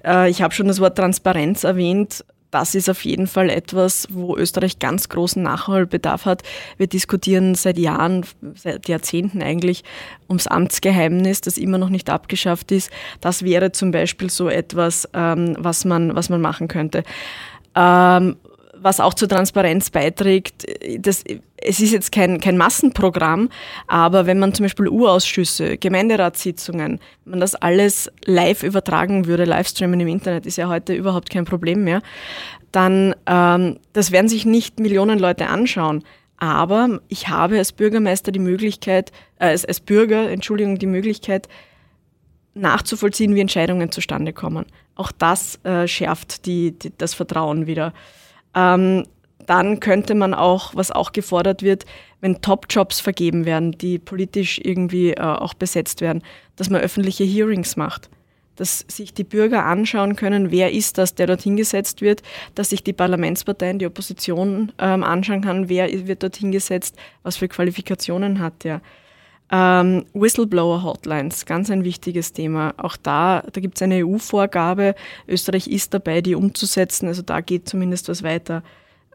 Äh, 0.04 0.30
ich 0.30 0.42
habe 0.42 0.54
schon 0.54 0.68
das 0.68 0.80
Wort 0.80 0.96
Transparenz 0.96 1.64
erwähnt. 1.64 2.24
Das 2.52 2.76
ist 2.76 2.88
auf 2.88 3.04
jeden 3.04 3.26
Fall 3.26 3.50
etwas, 3.50 4.06
wo 4.10 4.36
Österreich 4.36 4.78
ganz 4.78 5.08
großen 5.08 5.42
Nachholbedarf 5.42 6.24
hat. 6.24 6.42
Wir 6.78 6.86
diskutieren 6.86 7.56
seit 7.56 7.76
Jahren, 7.76 8.24
seit 8.54 8.88
Jahrzehnten 8.88 9.42
eigentlich, 9.42 9.82
ums 10.28 10.46
Amtsgeheimnis, 10.46 11.40
das 11.40 11.58
immer 11.58 11.76
noch 11.76 11.90
nicht 11.90 12.08
abgeschafft 12.08 12.70
ist. 12.70 12.90
Das 13.20 13.42
wäre 13.42 13.72
zum 13.72 13.90
Beispiel 13.90 14.30
so 14.30 14.48
etwas, 14.48 15.08
ähm, 15.12 15.56
was, 15.58 15.84
man, 15.84 16.14
was 16.14 16.28
man 16.28 16.40
machen 16.40 16.68
könnte. 16.68 17.02
Ähm, 17.74 18.36
was 18.80 19.00
auch 19.00 19.14
zur 19.14 19.28
Transparenz 19.28 19.90
beiträgt. 19.90 20.66
Das, 20.98 21.24
es 21.56 21.80
ist 21.80 21.92
jetzt 21.92 22.12
kein, 22.12 22.40
kein 22.40 22.56
Massenprogramm, 22.56 23.48
aber 23.86 24.26
wenn 24.26 24.38
man 24.38 24.54
zum 24.54 24.64
Beispiel 24.64 24.88
U-Ausschüsse, 24.88 25.78
Gemeinderatssitzungen, 25.78 27.00
wenn 27.24 27.30
man 27.30 27.40
das 27.40 27.54
alles 27.54 28.10
live 28.24 28.62
übertragen 28.62 29.26
würde, 29.26 29.44
Livestreamen 29.44 29.98
im 30.00 30.08
Internet 30.08 30.46
ist 30.46 30.56
ja 30.56 30.68
heute 30.68 30.94
überhaupt 30.94 31.30
kein 31.30 31.44
Problem 31.44 31.84
mehr, 31.84 32.02
dann 32.72 33.14
ähm, 33.26 33.78
das 33.92 34.12
werden 34.12 34.28
sich 34.28 34.44
nicht 34.44 34.78
Millionen 34.80 35.18
Leute 35.18 35.48
anschauen. 35.48 36.04
Aber 36.38 37.00
ich 37.08 37.28
habe 37.28 37.56
als 37.56 37.72
Bürgermeister 37.72 38.30
die 38.30 38.38
Möglichkeit, 38.38 39.10
äh, 39.38 39.46
als, 39.46 39.64
als 39.64 39.80
Bürger, 39.80 40.30
Entschuldigung, 40.30 40.78
die 40.78 40.86
Möglichkeit, 40.86 41.48
nachzuvollziehen, 42.54 43.34
wie 43.34 43.40
Entscheidungen 43.40 43.92
zustande 43.92 44.32
kommen. 44.32 44.66
Auch 44.94 45.12
das 45.12 45.60
äh, 45.64 45.86
schärft 45.86 46.46
die, 46.46 46.72
die, 46.72 46.92
das 46.96 47.14
Vertrauen 47.14 47.66
wieder. 47.66 47.92
Ähm, 48.56 49.04
dann 49.46 49.78
könnte 49.80 50.14
man 50.14 50.34
auch, 50.34 50.74
was 50.74 50.90
auch 50.90 51.12
gefordert 51.12 51.62
wird, 51.62 51.86
wenn 52.20 52.40
Top-Jobs 52.40 53.00
vergeben 53.00 53.44
werden, 53.44 53.72
die 53.72 53.98
politisch 53.98 54.60
irgendwie 54.62 55.12
äh, 55.12 55.20
auch 55.20 55.54
besetzt 55.54 56.00
werden, 56.00 56.22
dass 56.56 56.70
man 56.70 56.80
öffentliche 56.80 57.24
Hearings 57.24 57.76
macht. 57.76 58.10
Dass 58.56 58.84
sich 58.88 59.12
die 59.12 59.24
Bürger 59.24 59.64
anschauen 59.66 60.16
können, 60.16 60.50
wer 60.50 60.72
ist 60.72 60.98
das, 60.98 61.14
der 61.14 61.26
dorthin 61.26 61.56
gesetzt 61.56 62.00
wird, 62.00 62.22
dass 62.54 62.70
sich 62.70 62.82
die 62.82 62.94
Parlamentsparteien, 62.94 63.78
die 63.78 63.86
Opposition 63.86 64.72
ähm, 64.78 65.04
anschauen 65.04 65.42
kann, 65.42 65.68
wer 65.68 65.88
wird 66.06 66.22
dorthin 66.22 66.50
gesetzt, 66.50 66.96
was 67.22 67.36
für 67.36 67.48
Qualifikationen 67.48 68.40
hat 68.40 68.64
der. 68.64 68.80
Ähm, 69.50 70.04
Whistleblower-Hotlines, 70.12 71.46
ganz 71.46 71.70
ein 71.70 71.84
wichtiges 71.84 72.32
Thema. 72.32 72.74
Auch 72.78 72.96
da, 72.96 73.44
da 73.52 73.60
gibt 73.60 73.76
es 73.76 73.82
eine 73.82 74.04
EU-Vorgabe. 74.04 74.94
Österreich 75.28 75.68
ist 75.68 75.94
dabei, 75.94 76.20
die 76.20 76.34
umzusetzen. 76.34 77.06
Also 77.06 77.22
da 77.22 77.40
geht 77.40 77.68
zumindest 77.68 78.08
was 78.08 78.22
weiter. 78.22 78.62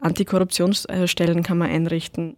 Antikorruptionsstellen 0.00 1.42
kann 1.42 1.58
man 1.58 1.70
einrichten. 1.70 2.36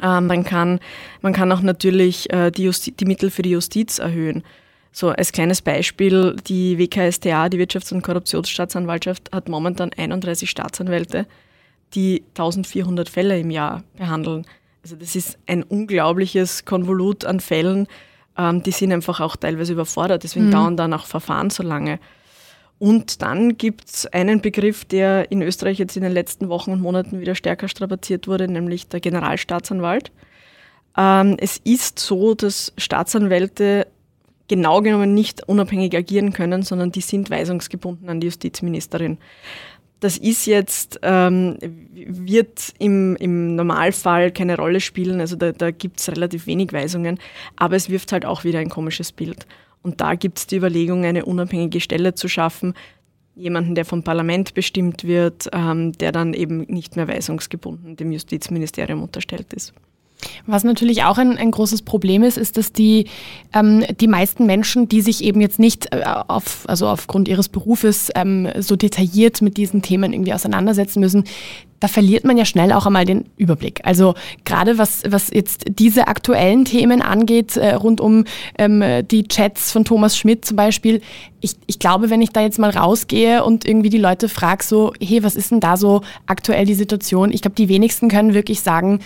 Ähm, 0.00 0.26
man, 0.26 0.44
kann, 0.44 0.80
man 1.20 1.34
kann 1.34 1.52
auch 1.52 1.60
natürlich 1.60 2.32
äh, 2.32 2.50
die, 2.50 2.70
die 2.70 3.04
Mittel 3.04 3.30
für 3.30 3.42
die 3.42 3.50
Justiz 3.50 3.98
erhöhen. 3.98 4.42
So 4.90 5.08
als 5.08 5.32
kleines 5.32 5.62
Beispiel, 5.62 6.36
die 6.46 6.78
WKStA, 6.78 7.48
die 7.48 7.58
Wirtschafts- 7.58 7.92
und 7.92 8.02
Korruptionsstaatsanwaltschaft, 8.02 9.30
hat 9.32 9.48
momentan 9.48 9.90
31 9.96 10.50
Staatsanwälte, 10.50 11.26
die 11.94 12.24
1400 12.30 13.08
Fälle 13.08 13.38
im 13.38 13.50
Jahr 13.50 13.84
behandeln. 13.96 14.46
Also 14.82 14.96
das 14.96 15.14
ist 15.14 15.38
ein 15.46 15.62
unglaubliches 15.62 16.64
Konvolut 16.64 17.24
an 17.24 17.40
Fällen, 17.40 17.86
ähm, 18.36 18.62
die 18.62 18.72
sind 18.72 18.92
einfach 18.92 19.20
auch 19.20 19.36
teilweise 19.36 19.72
überfordert, 19.72 20.24
deswegen 20.24 20.46
mhm. 20.46 20.52
dauern 20.52 20.76
dann 20.76 20.92
auch 20.94 21.06
Verfahren 21.06 21.50
so 21.50 21.62
lange. 21.62 21.98
Und 22.78 23.22
dann 23.22 23.56
gibt 23.58 23.88
es 23.88 24.06
einen 24.06 24.40
Begriff, 24.40 24.84
der 24.84 25.30
in 25.30 25.40
Österreich 25.40 25.78
jetzt 25.78 25.96
in 25.96 26.02
den 26.02 26.12
letzten 26.12 26.48
Wochen 26.48 26.72
und 26.72 26.80
Monaten 26.80 27.20
wieder 27.20 27.36
stärker 27.36 27.68
strapaziert 27.68 28.26
wurde, 28.26 28.48
nämlich 28.48 28.88
der 28.88 28.98
Generalstaatsanwalt. 28.98 30.10
Ähm, 30.96 31.36
es 31.38 31.58
ist 31.58 32.00
so, 32.00 32.34
dass 32.34 32.72
Staatsanwälte 32.76 33.86
genau 34.48 34.82
genommen 34.82 35.14
nicht 35.14 35.48
unabhängig 35.48 35.96
agieren 35.96 36.32
können, 36.32 36.62
sondern 36.62 36.90
die 36.90 37.00
sind 37.00 37.30
weisungsgebunden 37.30 38.08
an 38.08 38.20
die 38.20 38.26
Justizministerin. 38.26 39.18
Das 40.02 40.18
ist 40.18 40.46
jetzt, 40.46 40.98
ähm, 41.02 41.58
wird 41.92 42.74
im, 42.80 43.14
im 43.20 43.54
Normalfall 43.54 44.32
keine 44.32 44.56
Rolle 44.56 44.80
spielen, 44.80 45.20
also 45.20 45.36
da, 45.36 45.52
da 45.52 45.70
gibt 45.70 46.00
es 46.00 46.08
relativ 46.08 46.48
wenig 46.48 46.72
Weisungen, 46.72 47.20
aber 47.54 47.76
es 47.76 47.88
wirft 47.88 48.10
halt 48.10 48.26
auch 48.26 48.42
wieder 48.42 48.58
ein 48.58 48.68
komisches 48.68 49.12
Bild. 49.12 49.46
Und 49.80 50.00
da 50.00 50.16
gibt 50.16 50.38
es 50.38 50.48
die 50.48 50.56
Überlegung, 50.56 51.04
eine 51.04 51.24
unabhängige 51.24 51.80
Stelle 51.80 52.16
zu 52.16 52.26
schaffen, 52.26 52.74
jemanden, 53.36 53.76
der 53.76 53.84
vom 53.84 54.02
Parlament 54.02 54.54
bestimmt 54.54 55.04
wird, 55.04 55.48
ähm, 55.52 55.92
der 55.92 56.10
dann 56.10 56.34
eben 56.34 56.62
nicht 56.62 56.96
mehr 56.96 57.06
weisungsgebunden 57.06 57.94
dem 57.94 58.10
Justizministerium 58.10 59.04
unterstellt 59.04 59.52
ist. 59.52 59.72
Was 60.46 60.64
natürlich 60.64 61.04
auch 61.04 61.18
ein, 61.18 61.36
ein 61.38 61.50
großes 61.50 61.82
Problem 61.82 62.22
ist, 62.22 62.38
ist, 62.38 62.56
dass 62.56 62.72
die, 62.72 63.06
ähm, 63.52 63.84
die 64.00 64.08
meisten 64.08 64.46
Menschen, 64.46 64.88
die 64.88 65.00
sich 65.00 65.24
eben 65.24 65.40
jetzt 65.40 65.58
nicht 65.58 65.92
äh, 65.92 66.02
auf, 66.04 66.68
also 66.68 66.88
aufgrund 66.88 67.28
ihres 67.28 67.48
Berufes 67.48 68.10
ähm, 68.14 68.48
so 68.58 68.76
detailliert 68.76 69.42
mit 69.42 69.56
diesen 69.56 69.82
Themen 69.82 70.12
irgendwie 70.12 70.34
auseinandersetzen 70.34 71.00
müssen, 71.00 71.24
da 71.82 71.88
verliert 71.88 72.24
man 72.24 72.36
ja 72.38 72.44
schnell 72.44 72.72
auch 72.72 72.86
einmal 72.86 73.04
den 73.04 73.24
Überblick. 73.36 73.80
Also 73.82 74.14
gerade 74.44 74.78
was, 74.78 75.02
was 75.08 75.30
jetzt 75.32 75.64
diese 75.68 76.06
aktuellen 76.06 76.64
Themen 76.64 77.02
angeht, 77.02 77.56
äh, 77.56 77.74
rund 77.74 78.00
um 78.00 78.24
ähm, 78.56 78.84
die 79.10 79.24
Chats 79.24 79.72
von 79.72 79.84
Thomas 79.84 80.16
Schmidt 80.16 80.44
zum 80.44 80.56
Beispiel, 80.56 81.00
ich, 81.40 81.56
ich 81.66 81.80
glaube, 81.80 82.08
wenn 82.08 82.22
ich 82.22 82.30
da 82.30 82.40
jetzt 82.40 82.60
mal 82.60 82.70
rausgehe 82.70 83.42
und 83.42 83.66
irgendwie 83.66 83.90
die 83.90 83.98
Leute 83.98 84.28
frage, 84.28 84.62
so, 84.62 84.92
hey, 85.02 85.24
was 85.24 85.34
ist 85.34 85.50
denn 85.50 85.58
da 85.58 85.76
so 85.76 86.02
aktuell 86.26 86.66
die 86.66 86.74
Situation? 86.74 87.32
Ich 87.32 87.42
glaube, 87.42 87.56
die 87.56 87.68
wenigsten 87.68 88.08
können 88.08 88.32
wirklich 88.32 88.60
sagen, 88.60 89.00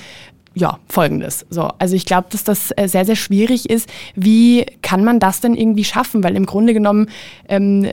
ja, 0.59 0.79
folgendes. 0.89 1.45
So, 1.51 1.69
also 1.79 1.95
ich 1.95 2.07
glaube, 2.07 2.29
dass 2.31 2.43
das 2.43 2.73
äh, 2.77 2.89
sehr, 2.89 3.05
sehr 3.05 3.15
schwierig 3.15 3.69
ist. 3.69 3.91
Wie 4.15 4.65
kann 4.81 5.05
man 5.05 5.21
das 5.21 5.41
denn 5.43 5.55
irgendwie 5.55 5.85
schaffen? 5.85 6.25
Weil 6.25 6.35
im 6.35 6.47
Grunde 6.47 6.73
genommen, 6.73 7.11
ähm, 7.47 7.91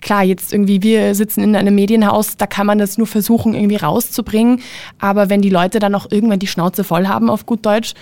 klar, 0.00 0.22
jetzt 0.22 0.52
irgendwie, 0.52 0.80
wir 0.84 1.16
sitzen 1.16 1.42
in 1.42 1.56
einem 1.56 1.74
Medienhaus, 1.74 2.36
da 2.36 2.46
kann 2.46 2.68
man 2.68 2.78
das 2.78 2.98
nur 2.98 3.08
versuchen, 3.08 3.52
irgendwie 3.52 3.74
rauszubringen. 3.74 4.62
Aber 5.00 5.28
wenn 5.28 5.42
die 5.42 5.50
Leute 5.50 5.80
dann 5.80 5.96
auch 5.96 6.06
irgendwann 6.08 6.38
die 6.38 6.46
Schnauze 6.46 6.84
voll 6.84 7.08
haben, 7.08 7.28
auf 7.28 7.46
gut 7.46 7.66
Deutsch, 7.66 7.94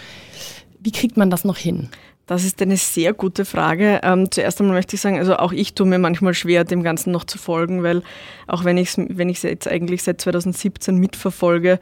wie 0.78 0.92
kriegt 0.92 1.16
man 1.16 1.30
das 1.30 1.46
noch 1.46 1.56
hin? 1.56 1.88
Das 2.26 2.44
ist 2.44 2.60
eine 2.60 2.76
sehr 2.76 3.14
gute 3.14 3.46
Frage. 3.46 4.00
Ähm, 4.02 4.30
zuerst 4.30 4.60
einmal 4.60 4.76
möchte 4.76 4.94
ich 4.94 5.00
sagen, 5.00 5.18
also 5.18 5.36
auch 5.36 5.52
ich 5.52 5.72
tue 5.72 5.86
mir 5.86 5.98
manchmal 5.98 6.34
schwer, 6.34 6.64
dem 6.64 6.82
Ganzen 6.82 7.12
noch 7.12 7.24
zu 7.24 7.38
folgen, 7.38 7.82
weil 7.82 8.02
auch 8.46 8.64
wenn 8.64 8.76
ich 8.76 8.90
es 8.90 8.98
wenn 8.98 9.30
jetzt 9.30 9.66
eigentlich 9.66 10.02
seit 10.02 10.20
2017 10.20 10.98
mitverfolge, 10.98 11.80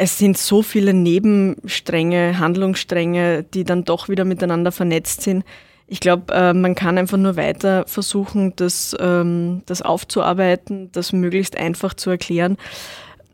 es 0.00 0.16
sind 0.16 0.38
so 0.38 0.62
viele 0.62 0.94
Nebenstränge, 0.94 2.38
Handlungsstränge, 2.38 3.42
die 3.42 3.64
dann 3.64 3.84
doch 3.84 4.08
wieder 4.08 4.24
miteinander 4.24 4.72
vernetzt 4.72 5.20
sind. 5.20 5.44
Ich 5.88 6.00
glaube, 6.00 6.32
äh, 6.32 6.54
man 6.54 6.74
kann 6.74 6.96
einfach 6.96 7.18
nur 7.18 7.36
weiter 7.36 7.84
versuchen, 7.86 8.54
das, 8.56 8.96
ähm, 8.98 9.60
das 9.66 9.82
aufzuarbeiten, 9.82 10.90
das 10.92 11.12
möglichst 11.12 11.54
einfach 11.54 11.92
zu 11.92 12.08
erklären. 12.08 12.56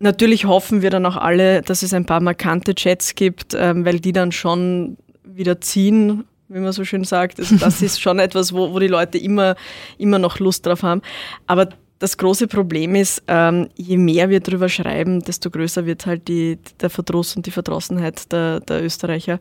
Natürlich 0.01 0.47
hoffen 0.47 0.83
wir 0.83 0.91
dann 0.91 1.07
auch 1.07 1.17
alle, 1.17 1.63
dass 1.63 1.85
es 1.85 1.95
ein 1.95 2.05
paar 2.05 2.21
markante 2.21 2.75
Chats 2.75 3.15
gibt, 3.15 3.55
ähm, 3.55 3.85
weil 3.85 4.01
die 4.01 4.13
dann 4.13 4.33
schon 4.33 4.97
wieder 5.23 5.61
ziehen, 5.61 6.25
wie 6.49 6.59
man 6.59 6.73
so 6.73 6.85
schön 6.85 7.05
sagt. 7.05 7.39
Also 7.39 7.59
das 7.59 7.81
ist 7.81 8.01
schon 8.01 8.19
etwas, 8.19 8.53
wo, 8.53 8.73
wo 8.73 8.81
die 8.81 8.89
Leute 8.89 9.19
immer, 9.19 9.55
immer 9.99 10.19
noch 10.19 10.41
Lust 10.41 10.67
drauf 10.67 10.83
haben. 10.83 11.01
Aber 11.47 11.69
das 11.99 12.19
große 12.19 12.47
Problem 12.47 12.95
ist, 12.95 13.23
ähm, 13.27 13.69
je 13.77 13.97
mehr 13.97 14.29
wir 14.29 14.41
drüber 14.41 14.69
schreiben, 14.69 15.23
desto 15.23 15.51
größer 15.51 15.87
wird 15.87 16.07
halt 16.07 16.29
die, 16.29 16.59
der 16.81 16.91
Verdruss 16.91 17.37
und 17.37 17.47
die 17.47 17.51
Verdrossenheit 17.51 18.31
der, 18.33 18.61
der 18.61 18.85
Österreicher. 18.85 19.39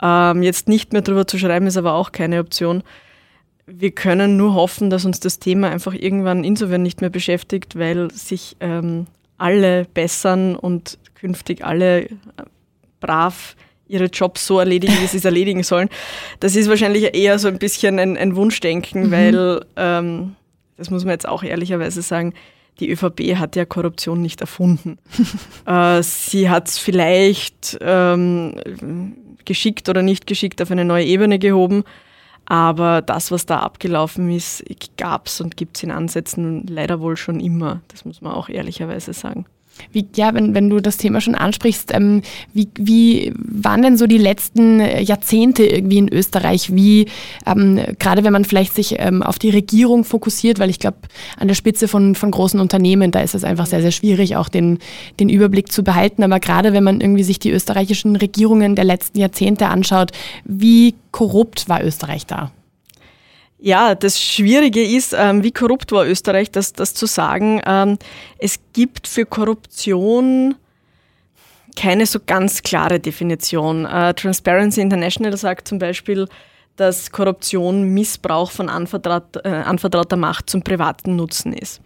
Ähm, 0.00 0.42
jetzt 0.42 0.68
nicht 0.68 0.92
mehr 0.92 1.02
drüber 1.02 1.26
zu 1.26 1.38
schreiben, 1.38 1.66
ist 1.66 1.76
aber 1.76 1.94
auch 1.94 2.12
keine 2.12 2.40
Option. 2.40 2.82
Wir 3.66 3.90
können 3.90 4.36
nur 4.36 4.54
hoffen, 4.54 4.90
dass 4.90 5.04
uns 5.04 5.20
das 5.20 5.38
Thema 5.38 5.70
einfach 5.70 5.94
irgendwann 5.94 6.44
insofern 6.44 6.82
nicht 6.82 7.00
mehr 7.00 7.10
beschäftigt, 7.10 7.76
weil 7.78 8.10
sich 8.12 8.56
ähm, 8.60 9.06
alle 9.36 9.86
bessern 9.92 10.56
und 10.56 10.98
künftig 11.14 11.64
alle 11.64 12.02
äh, 12.02 12.10
brav 13.00 13.56
ihre 13.88 14.04
Jobs 14.04 14.46
so 14.46 14.60
erledigen, 14.60 14.94
wie 15.02 15.06
sie 15.06 15.16
es 15.16 15.24
erledigen 15.24 15.64
sollen. 15.64 15.88
Das 16.38 16.54
ist 16.54 16.68
wahrscheinlich 16.68 17.14
eher 17.14 17.40
so 17.40 17.48
ein 17.48 17.58
bisschen 17.58 17.98
ein, 17.98 18.16
ein 18.16 18.36
Wunschdenken, 18.36 19.08
mhm. 19.08 19.10
weil 19.10 19.64
ähm, 19.76 20.36
das 20.80 20.90
muss 20.90 21.04
man 21.04 21.12
jetzt 21.12 21.28
auch 21.28 21.42
ehrlicherweise 21.42 22.00
sagen, 22.00 22.32
die 22.80 22.90
ÖVP 22.90 23.36
hat 23.36 23.54
ja 23.54 23.66
Korruption 23.66 24.22
nicht 24.22 24.40
erfunden. 24.40 24.98
äh, 25.66 26.02
sie 26.02 26.48
hat 26.48 26.68
es 26.68 26.78
vielleicht 26.78 27.76
ähm, 27.82 29.14
geschickt 29.44 29.90
oder 29.90 30.00
nicht 30.02 30.26
geschickt 30.26 30.62
auf 30.62 30.70
eine 30.70 30.86
neue 30.86 31.04
Ebene 31.04 31.38
gehoben, 31.38 31.84
aber 32.46 33.02
das, 33.02 33.30
was 33.30 33.44
da 33.44 33.58
abgelaufen 33.58 34.30
ist, 34.30 34.64
gab 34.96 35.26
es 35.26 35.42
und 35.42 35.58
gibt 35.58 35.76
es 35.76 35.82
in 35.82 35.90
Ansätzen 35.90 36.66
leider 36.66 37.00
wohl 37.00 37.18
schon 37.18 37.40
immer. 37.40 37.82
Das 37.88 38.06
muss 38.06 38.22
man 38.22 38.32
auch 38.32 38.48
ehrlicherweise 38.48 39.12
sagen. 39.12 39.44
Wie, 39.92 40.06
ja, 40.14 40.34
wenn, 40.34 40.54
wenn 40.54 40.70
du 40.70 40.80
das 40.80 40.96
Thema 40.96 41.20
schon 41.20 41.34
ansprichst, 41.34 41.92
ähm, 41.94 42.22
wie, 42.52 42.68
wie 42.78 43.32
waren 43.36 43.82
denn 43.82 43.96
so 43.96 44.06
die 44.06 44.18
letzten 44.18 44.80
Jahrzehnte 44.80 45.64
irgendwie 45.64 45.98
in 45.98 46.12
Österreich? 46.12 46.74
Wie, 46.74 47.06
ähm, 47.46 47.80
gerade 47.98 48.24
wenn 48.24 48.32
man 48.32 48.44
vielleicht 48.44 48.74
sich 48.74 48.96
ähm, 48.98 49.22
auf 49.22 49.38
die 49.38 49.50
Regierung 49.50 50.04
fokussiert, 50.04 50.58
weil 50.58 50.70
ich 50.70 50.78
glaube, 50.78 50.98
an 51.38 51.48
der 51.48 51.54
Spitze 51.54 51.88
von, 51.88 52.14
von 52.14 52.30
großen 52.30 52.60
Unternehmen, 52.60 53.10
da 53.10 53.20
ist 53.20 53.34
es 53.34 53.44
einfach 53.44 53.66
sehr, 53.66 53.82
sehr 53.82 53.92
schwierig, 53.92 54.36
auch 54.36 54.48
den, 54.48 54.78
den 55.18 55.28
Überblick 55.28 55.72
zu 55.72 55.82
behalten. 55.82 56.22
Aber 56.22 56.40
gerade 56.40 56.72
wenn 56.72 56.84
man 56.84 57.00
irgendwie 57.00 57.24
sich 57.24 57.38
die 57.38 57.50
österreichischen 57.50 58.16
Regierungen 58.16 58.74
der 58.76 58.84
letzten 58.84 59.18
Jahrzehnte 59.18 59.68
anschaut, 59.68 60.12
wie 60.44 60.94
korrupt 61.10 61.68
war 61.68 61.84
Österreich 61.84 62.26
da? 62.26 62.52
Ja, 63.62 63.94
das 63.94 64.20
Schwierige 64.20 64.82
ist, 64.82 65.14
ähm, 65.16 65.44
wie 65.44 65.52
korrupt 65.52 65.92
war 65.92 66.06
Österreich, 66.06 66.50
das, 66.50 66.72
das 66.72 66.94
zu 66.94 67.04
sagen. 67.06 67.60
Ähm, 67.66 67.98
es 68.38 68.58
gibt 68.72 69.06
für 69.06 69.26
Korruption 69.26 70.54
keine 71.76 72.06
so 72.06 72.18
ganz 72.24 72.62
klare 72.62 72.98
Definition. 72.98 73.84
Äh, 73.84 74.14
Transparency 74.14 74.80
International 74.80 75.36
sagt 75.36 75.68
zum 75.68 75.78
Beispiel, 75.78 76.26
dass 76.76 77.10
Korruption 77.10 77.92
Missbrauch 77.92 78.50
von 78.50 78.70
anvertraut, 78.70 79.36
äh, 79.44 79.48
anvertrauter 79.48 80.16
Macht 80.16 80.48
zum 80.48 80.62
privaten 80.62 81.16
Nutzen 81.16 81.52
ist. 81.52 81.80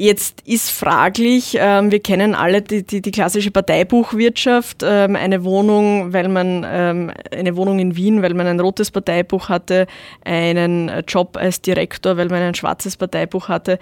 Jetzt 0.00 0.40
ist 0.46 0.70
fraglich, 0.70 1.58
ähm, 1.60 1.90
wir 1.90 2.00
kennen 2.00 2.34
alle 2.34 2.62
die, 2.62 2.86
die, 2.86 3.02
die 3.02 3.10
klassische 3.10 3.50
Parteibuchwirtschaft, 3.50 4.78
ähm, 4.82 5.14
eine 5.14 5.44
Wohnung, 5.44 6.14
weil 6.14 6.28
man 6.28 6.66
ähm, 6.66 7.12
eine 7.30 7.54
Wohnung 7.54 7.78
in 7.80 7.96
Wien, 7.96 8.22
weil 8.22 8.32
man 8.32 8.46
ein 8.46 8.60
rotes 8.60 8.90
Parteibuch 8.90 9.50
hatte, 9.50 9.86
einen 10.24 10.90
Job 11.06 11.36
als 11.36 11.60
Direktor, 11.60 12.16
weil 12.16 12.28
man 12.28 12.40
ein 12.40 12.54
schwarzes 12.54 12.96
Parteibuch 12.96 13.48
hatte. 13.48 13.78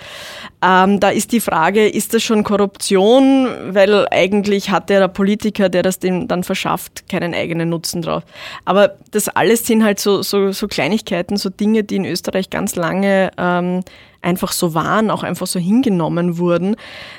Ähm, 0.60 0.98
da 0.98 1.10
ist 1.10 1.30
die 1.30 1.38
Frage, 1.38 1.86
ist 1.86 2.12
das 2.14 2.24
schon 2.24 2.42
Korruption? 2.42 3.46
Weil 3.68 4.08
eigentlich 4.10 4.70
hat 4.70 4.90
der 4.90 5.06
Politiker, 5.06 5.68
der 5.68 5.84
das 5.84 6.00
dem 6.00 6.26
dann 6.26 6.42
verschafft, 6.42 7.08
keinen 7.08 7.32
eigenen 7.32 7.68
Nutzen 7.68 8.02
drauf. 8.02 8.24
Aber 8.64 8.96
das 9.12 9.28
alles 9.28 9.64
sind 9.68 9.84
halt 9.84 10.00
so, 10.00 10.22
so, 10.22 10.50
so 10.50 10.66
Kleinigkeiten, 10.66 11.36
so 11.36 11.48
Dinge, 11.48 11.84
die 11.84 11.94
in 11.94 12.04
Österreich 12.04 12.50
ganz 12.50 12.74
lange 12.74 13.30
ähm, 13.38 13.84
einfach 14.22 14.52
so 14.52 14.74
waren, 14.74 15.10
auch 15.10 15.22
einfach 15.22 15.46
so 15.46 15.60
hingenommen 15.60 16.38
wurden. 16.38 16.76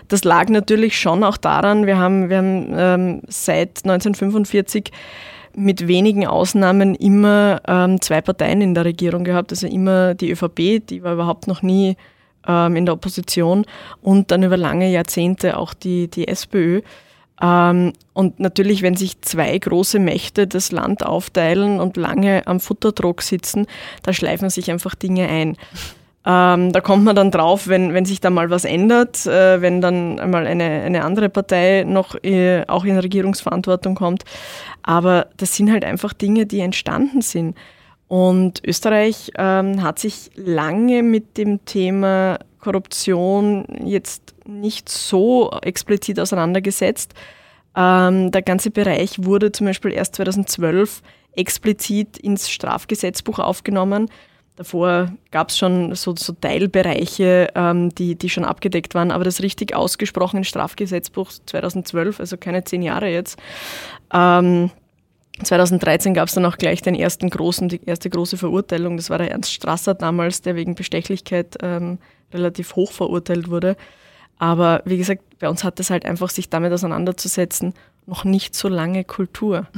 Das 0.07 0.23
lag 0.23 0.49
natürlich 0.49 0.99
schon 0.99 1.23
auch 1.23 1.37
daran, 1.37 1.85
wir 1.85 1.97
haben, 1.97 2.29
wir 2.29 2.37
haben 2.37 2.73
ähm, 2.75 3.21
seit 3.27 3.85
1945 3.85 4.91
mit 5.55 5.87
wenigen 5.87 6.27
Ausnahmen 6.27 6.95
immer 6.95 7.61
ähm, 7.67 8.01
zwei 8.01 8.21
Parteien 8.21 8.61
in 8.61 8.73
der 8.73 8.85
Regierung 8.85 9.23
gehabt, 9.23 9.51
also 9.51 9.67
immer 9.67 10.13
die 10.13 10.31
ÖVP, 10.31 10.85
die 10.87 11.03
war 11.03 11.13
überhaupt 11.13 11.47
noch 11.47 11.61
nie 11.61 11.95
ähm, 12.47 12.75
in 12.75 12.85
der 12.85 12.93
Opposition 12.93 13.65
und 14.01 14.31
dann 14.31 14.43
über 14.43 14.57
lange 14.57 14.89
Jahrzehnte 14.91 15.57
auch 15.57 15.73
die, 15.73 16.07
die 16.09 16.27
SPÖ. 16.27 16.81
Ähm, 17.41 17.93
und 18.13 18.39
natürlich, 18.39 18.81
wenn 18.81 18.95
sich 18.95 19.21
zwei 19.21 19.57
große 19.57 19.99
Mächte 19.99 20.47
das 20.47 20.71
Land 20.71 21.05
aufteilen 21.05 21.79
und 21.79 21.97
lange 21.97 22.45
am 22.47 22.59
Futterdruck 22.59 23.21
sitzen, 23.21 23.65
da 24.03 24.13
schleifen 24.13 24.49
sich 24.49 24.71
einfach 24.71 24.95
Dinge 24.95 25.27
ein. 25.27 25.57
Ähm, 26.25 26.73
da 26.73 26.81
kommt 26.81 27.05
man 27.05 27.15
dann 27.15 27.31
drauf, 27.31 27.67
wenn, 27.67 27.93
wenn 27.93 28.05
sich 28.05 28.19
da 28.19 28.29
mal 28.29 28.49
was 28.49 28.65
ändert, 28.65 29.25
äh, 29.25 29.61
wenn 29.61 29.79
dann 29.79 30.19
einmal 30.19 30.45
eine, 30.45 30.65
eine 30.81 31.05
andere 31.05 31.29
Partei 31.29 31.85
noch 31.87 32.21
äh, 32.23 32.65
auch 32.67 32.83
in 32.83 32.97
Regierungsverantwortung 32.97 33.95
kommt. 33.95 34.23
Aber 34.83 35.27
das 35.37 35.55
sind 35.55 35.71
halt 35.71 35.85
einfach 35.85 36.13
Dinge, 36.13 36.45
die 36.45 36.59
entstanden 36.59 37.21
sind. 37.21 37.55
Und 38.09 38.61
Österreich 38.65 39.31
ähm, 39.37 39.81
hat 39.81 39.99
sich 39.99 40.31
lange 40.35 41.03
mit 41.03 41.37
dem 41.37 41.63
Thema 41.65 42.39
Korruption 42.59 43.65
jetzt 43.85 44.33
nicht 44.45 44.89
so 44.89 45.51
explizit 45.61 46.19
auseinandergesetzt. 46.19 47.13
Ähm, 47.75 48.31
der 48.31 48.41
ganze 48.41 48.71
Bereich 48.71 49.23
wurde 49.23 49.51
zum 49.51 49.67
Beispiel 49.67 49.93
erst 49.93 50.15
2012 50.15 51.01
explizit 51.35 52.17
ins 52.17 52.49
Strafgesetzbuch 52.49 53.39
aufgenommen. 53.39 54.09
Davor 54.59 55.13
gab 55.31 55.51
es 55.51 55.57
schon 55.57 55.95
so, 55.95 56.13
so 56.17 56.33
Teilbereiche, 56.33 57.47
ähm, 57.55 57.95
die, 57.95 58.15
die 58.15 58.29
schon 58.29 58.43
abgedeckt 58.43 58.93
waren, 58.93 59.09
aber 59.09 59.23
das 59.23 59.41
richtig 59.41 59.73
ausgesprochene 59.73 60.43
Strafgesetzbuch 60.43 61.31
2012, 61.45 62.19
also 62.19 62.35
keine 62.35 62.65
zehn 62.65 62.81
Jahre 62.81 63.07
jetzt. 63.07 63.39
Ähm, 64.13 64.69
2013 65.41 66.13
gab 66.13 66.27
es 66.27 66.33
dann 66.33 66.43
auch 66.45 66.57
gleich 66.57 66.81
den 66.81 66.93
ersten 66.93 67.29
großen, 67.29 67.69
die 67.69 67.79
erste 67.85 68.09
große 68.09 68.35
Verurteilung. 68.35 68.97
Das 68.97 69.09
war 69.09 69.17
der 69.17 69.31
Ernst 69.31 69.53
Strasser 69.53 69.93
damals, 69.93 70.41
der 70.41 70.57
wegen 70.57 70.75
Bestechlichkeit 70.75 71.55
ähm, 71.63 71.97
relativ 72.33 72.75
hoch 72.75 72.91
verurteilt 72.91 73.49
wurde. 73.49 73.77
Aber 74.39 74.81
wie 74.85 74.97
gesagt, 74.97 75.21
bei 75.39 75.47
uns 75.47 75.63
hat 75.63 75.79
es 75.79 75.89
halt 75.89 76.05
einfach, 76.05 76.29
sich 76.29 76.49
damit 76.49 76.73
auseinanderzusetzen 76.73 77.73
noch 78.09 78.23
nicht 78.23 78.55
so 78.55 78.67
lange 78.67 79.03
Kultur. 79.05 79.67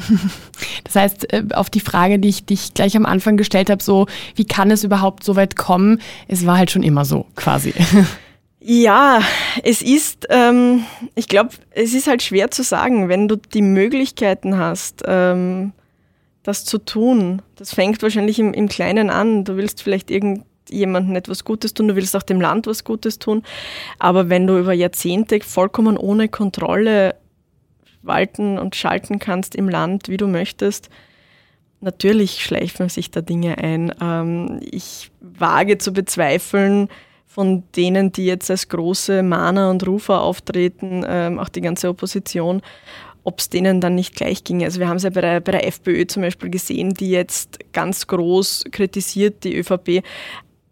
Das 0.84 0.96
heißt, 0.96 1.32
äh, 1.32 1.44
auf 1.54 1.70
die 1.70 1.80
Frage, 1.80 2.20
die 2.20 2.28
ich 2.28 2.46
dich 2.46 2.74
gleich 2.74 2.98
am 2.98 3.06
Anfang 3.06 3.38
gestellt 3.38 3.70
habe, 3.70 3.82
so, 3.82 4.08
wie 4.36 4.44
kann 4.44 4.72
es 4.72 4.84
überhaupt 4.84 5.24
so 5.24 5.38
weit 5.38 5.56
kommen? 5.56 6.02
Es 6.28 6.46
war 6.46 6.58
halt 6.58 6.72
schon 6.72 6.84
immer 6.84 7.06
so, 7.06 7.28
quasi. 7.36 7.74
Ja, 8.64 9.22
es 9.64 9.82
ist, 9.82 10.28
ähm, 10.30 10.86
ich 11.16 11.28
glaube, 11.28 11.50
es 11.72 11.96
ist 11.96 12.06
halt 12.06 12.22
schwer 12.22 12.52
zu 12.52 12.62
sagen, 12.62 13.10
wenn 13.10 13.28
du 13.28 13.36
die 13.36 13.64
Möglichkeiten 13.64 14.56
hast, 14.56 15.02
ähm, 15.08 15.72
das 16.44 16.64
zu 16.64 16.78
tun. 16.78 17.42
Das 17.56 17.74
fängt 17.74 18.04
wahrscheinlich 18.04 18.38
im, 18.38 18.54
im 18.54 18.68
Kleinen 18.68 19.10
an. 19.10 19.46
Du 19.46 19.56
willst 19.56 19.82
vielleicht 19.82 20.12
irgendjemandem 20.72 21.16
etwas 21.16 21.44
Gutes 21.44 21.74
tun, 21.74 21.90
du 21.90 21.96
willst 21.96 22.16
auch 22.16 22.24
dem 22.24 22.42
Land 22.42 22.68
was 22.68 22.84
Gutes 22.84 23.20
tun. 23.20 23.44
Aber 24.00 24.30
wenn 24.30 24.48
du 24.48 24.58
über 24.58 24.74
Jahrzehnte 24.74 25.40
vollkommen 25.42 25.98
ohne 25.98 26.30
Kontrolle 26.30 27.16
walten 28.02 28.58
und 28.58 28.76
schalten 28.76 29.20
kannst 29.20 29.56
im 29.56 29.70
Land, 29.70 30.10
wie 30.10 30.18
du 30.18 30.28
möchtest, 30.28 30.90
natürlich 31.82 32.44
schleifen 32.44 32.90
sich 32.90 33.12
da 33.12 33.22
Dinge 33.22 33.58
ein. 33.58 33.94
Ähm, 34.02 34.60
ich 34.64 35.12
wage 35.20 35.78
zu 35.78 35.92
bezweifeln, 35.92 36.88
von 37.28 37.64
denen, 37.76 38.12
die 38.12 38.26
jetzt 38.26 38.52
als 38.52 38.68
große 38.68 39.24
Mahner 39.24 39.70
und 39.70 39.88
Rufer 39.88 40.22
auftreten, 40.22 41.06
ähm, 41.08 41.40
auch 41.40 41.50
die 41.50 41.62
ganze 41.62 41.88
Opposition, 41.88 42.62
ob 43.24 43.40
es 43.40 43.50
denen 43.50 43.80
dann 43.80 43.96
nicht 43.96 44.16
gleich 44.16 44.44
ging. 44.44 44.64
Also 44.64 44.80
wir 44.80 44.90
haben 44.90 44.98
es 44.98 45.04
ja 45.04 45.12
bei 45.12 45.22
der, 45.22 45.40
bei 45.40 45.52
der 45.52 45.68
FPÖ 45.68 46.08
zum 46.08 46.24
Beispiel 46.24 46.50
gesehen, 46.50 46.94
die 46.94 47.12
jetzt 47.12 47.60
ganz 47.72 48.08
groß 48.08 48.66
kritisiert, 48.72 49.44
die 49.44 49.56
ÖVP, 49.56 50.04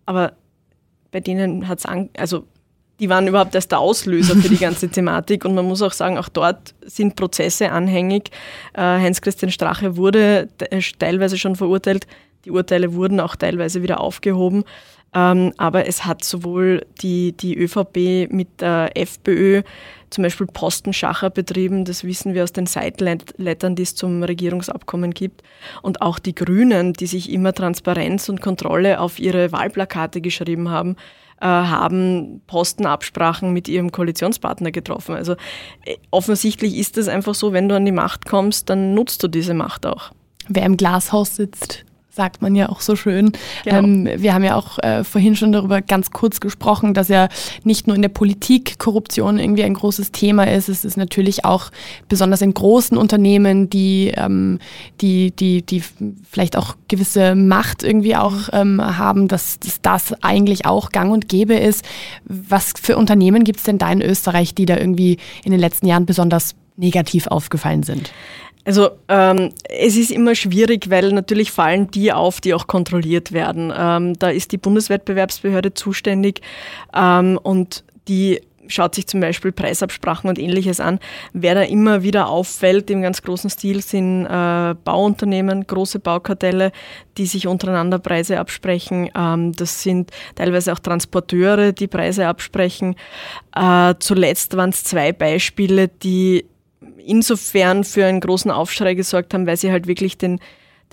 aber 0.10 0.34
bei 1.12 1.20
denen 1.20 1.68
hat 1.68 1.78
es, 1.78 1.86
also 2.18 2.48
die 3.00 3.10
waren 3.10 3.28
überhaupt 3.28 3.54
erst 3.54 3.72
der 3.72 3.80
Auslöser 3.80 4.36
für 4.36 4.50
die 4.50 4.58
ganze 4.58 4.90
Thematik 4.90 5.46
und 5.46 5.54
man 5.54 5.66
muss 5.66 5.84
auch 5.84 5.92
sagen, 5.94 6.18
auch 6.18 6.30
dort 6.30 6.74
sind 6.82 7.16
Prozesse 7.16 7.72
anhängig. 7.72 8.32
Äh, 8.74 8.82
Heinz-Christian 8.82 9.52
Strache 9.52 9.98
wurde 9.98 10.48
teilweise 10.98 11.38
schon 11.38 11.56
verurteilt, 11.56 12.08
die 12.46 12.50
Urteile 12.50 12.96
wurden 12.96 13.20
auch 13.20 13.36
teilweise 13.36 13.84
wieder 13.84 14.00
aufgehoben. 14.02 14.64
Ähm, 15.14 15.54
aber 15.58 15.88
es 15.88 16.06
hat 16.06 16.24
sowohl 16.24 16.86
die, 17.02 17.32
die 17.32 17.58
ÖVP 17.58 18.32
mit 18.32 18.62
der 18.62 18.92
FPÖ 18.96 19.64
zum 20.10 20.24
Beispiel 20.24 20.48
Postenschacher 20.48 21.30
betrieben, 21.30 21.86
das 21.86 22.04
wissen 22.04 22.34
wir 22.34 22.44
aus 22.44 22.54
den 22.54 22.66
Seitenlettern, 22.66 23.76
die 23.76 23.84
es 23.84 23.96
zum 23.96 24.24
Regierungsabkommen 24.24 25.12
gibt. 25.14 25.44
Und 25.82 26.02
auch 26.02 26.20
die 26.20 26.34
Grünen, 26.34 26.94
die 26.94 27.08
sich 27.08 27.32
immer 27.32 27.54
Transparenz 27.54 28.30
und 28.30 28.42
Kontrolle 28.42 29.00
auf 29.00 29.20
ihre 29.20 29.52
Wahlplakate 29.52 30.22
geschrieben 30.22 30.70
haben, 30.70 30.96
äh, 31.42 31.46
haben 31.46 32.42
Postenabsprachen 32.48 33.54
mit 33.54 33.68
ihrem 33.68 33.92
Koalitionspartner 33.92 34.72
getroffen. 34.72 35.16
Also 35.16 35.34
äh, 35.86 35.98
offensichtlich 36.12 36.78
ist 36.78 36.98
es 36.98 37.08
einfach 37.08 37.36
so, 37.36 37.54
wenn 37.54 37.70
du 37.70 37.76
an 37.76 37.86
die 37.86 37.92
Macht 37.92 38.26
kommst, 38.26 38.70
dann 38.70 38.94
nutzt 38.94 39.24
du 39.24 39.28
diese 39.28 39.54
Macht 39.54 39.86
auch. 39.86 40.12
Wer 40.48 40.66
im 40.66 40.78
Glashaus 40.78 41.36
sitzt, 41.36 41.86
sagt 42.12 42.42
man 42.42 42.56
ja 42.56 42.70
auch 42.70 42.82
so 42.82 42.96
schön. 42.96 43.32
Genau. 43.64 43.78
Ähm, 43.78 44.10
wir 44.18 44.34
haben 44.34 44.44
ja 44.44 44.56
auch 44.56 44.80
äh, 44.80 45.04
vorhin 45.04 45.36
schon 45.36 45.52
darüber 45.52 45.82
ganz 45.82 46.12
kurz 46.12 46.40
gesprochen, 46.40 46.94
dass 46.94 47.08
ja 47.08 47.30
nicht 47.64 47.88
nur 47.88 47.96
in 47.96 48.02
der 48.02 48.10
Politik 48.10 48.80
Korruption 48.80 49.40
irgendwie 49.40 49.64
ein 49.64 49.76
großes 49.76 50.12
Thema 50.12 50.46
ist. 50.46 50.70
Es 50.70 50.84
ist 50.84 50.98
natürlich 50.98 51.46
auch 51.46 51.72
besonders 52.08 52.42
in 52.42 52.54
großen 52.54 52.98
Unternehmen, 52.98 53.70
die, 53.70 54.12
ähm, 54.16 54.60
die, 55.02 55.32
die, 55.32 55.62
die 55.62 55.84
vielleicht 56.30 56.58
auch 56.58 56.76
gewisse 56.88 57.36
Macht 57.36 57.84
irgendwie 57.84 58.16
auch 58.16 58.50
ähm, 58.54 58.82
haben, 58.82 59.28
dass, 59.28 59.60
dass 59.60 59.82
das 59.82 60.24
eigentlich 60.24 60.66
auch 60.66 60.90
gang 60.92 61.12
und 61.12 61.30
gäbe 61.30 61.56
ist. 61.56 61.86
Was 62.26 62.74
für 62.82 62.98
Unternehmen 62.98 63.44
gibt 63.44 63.60
es 63.60 63.66
denn 63.66 63.78
da 63.78 63.92
in 63.92 64.02
Österreich, 64.02 64.56
die 64.56 64.66
da 64.66 64.78
irgendwie 64.78 65.18
in 65.44 65.52
den 65.52 65.60
letzten 65.60 65.88
Jahren 65.88 66.06
besonders 66.06 66.56
negativ 66.76 67.28
aufgefallen 67.28 67.84
sind? 67.84 68.12
Also 68.66 68.92
ähm, 69.08 69.52
es 69.64 69.96
ist 69.96 70.12
immer 70.12 70.36
schwierig, 70.36 70.90
weil 70.90 71.12
natürlich 71.12 71.52
fallen 71.52 71.90
die 71.92 72.12
auf, 72.12 72.42
die 72.42 72.54
auch 72.54 72.68
kontrolliert 72.68 73.32
werden. 73.32 73.74
Ähm, 73.76 74.20
da 74.20 74.30
ist 74.30 74.52
die 74.52 74.58
Bundeswettbewerbsbehörde 74.58 75.74
zuständig 75.74 76.42
ähm, 76.94 77.40
und 77.42 77.84
die 78.08 78.42
schaut 78.70 78.96
sich 78.96 79.08
zum 79.08 79.20
Beispiel 79.20 79.52
Preisabsprachen 79.52 80.30
und 80.30 80.40
ähnliches 80.40 80.80
an. 80.80 81.00
Wer 81.34 81.56
da 81.56 81.62
immer 81.64 82.04
wieder 82.04 82.30
auffällt 82.30 82.90
im 82.90 83.02
ganz 83.02 83.22
großen 83.22 83.50
Stil 83.50 83.82
sind 83.82 84.26
äh, 84.26 84.76
Bauunternehmen, 84.84 85.66
große 85.66 86.00
Baukartelle, 86.00 86.72
die 87.18 87.26
sich 87.26 87.48
untereinander 87.48 88.00
Preise 88.00 88.40
absprechen. 88.40 89.10
Ähm, 89.16 89.54
das 89.54 89.82
sind 89.82 90.12
teilweise 90.36 90.72
auch 90.74 90.80
Transporteure, 90.80 91.72
die 91.72 91.88
Preise 91.88 92.28
absprechen. 92.28 92.96
Äh, 93.56 93.96
zuletzt 94.00 94.56
waren 94.56 94.70
es 94.70 94.84
zwei 94.84 95.12
Beispiele, 95.12 95.88
die 95.88 96.46
insofern 97.10 97.84
für 97.84 98.06
einen 98.06 98.20
großen 98.20 98.52
Aufschrei 98.52 98.94
gesorgt 98.94 99.34
haben, 99.34 99.48
weil 99.48 99.58
sie 99.58 99.72
halt 99.72 99.88
wirklich 99.88 100.18
den, 100.18 100.40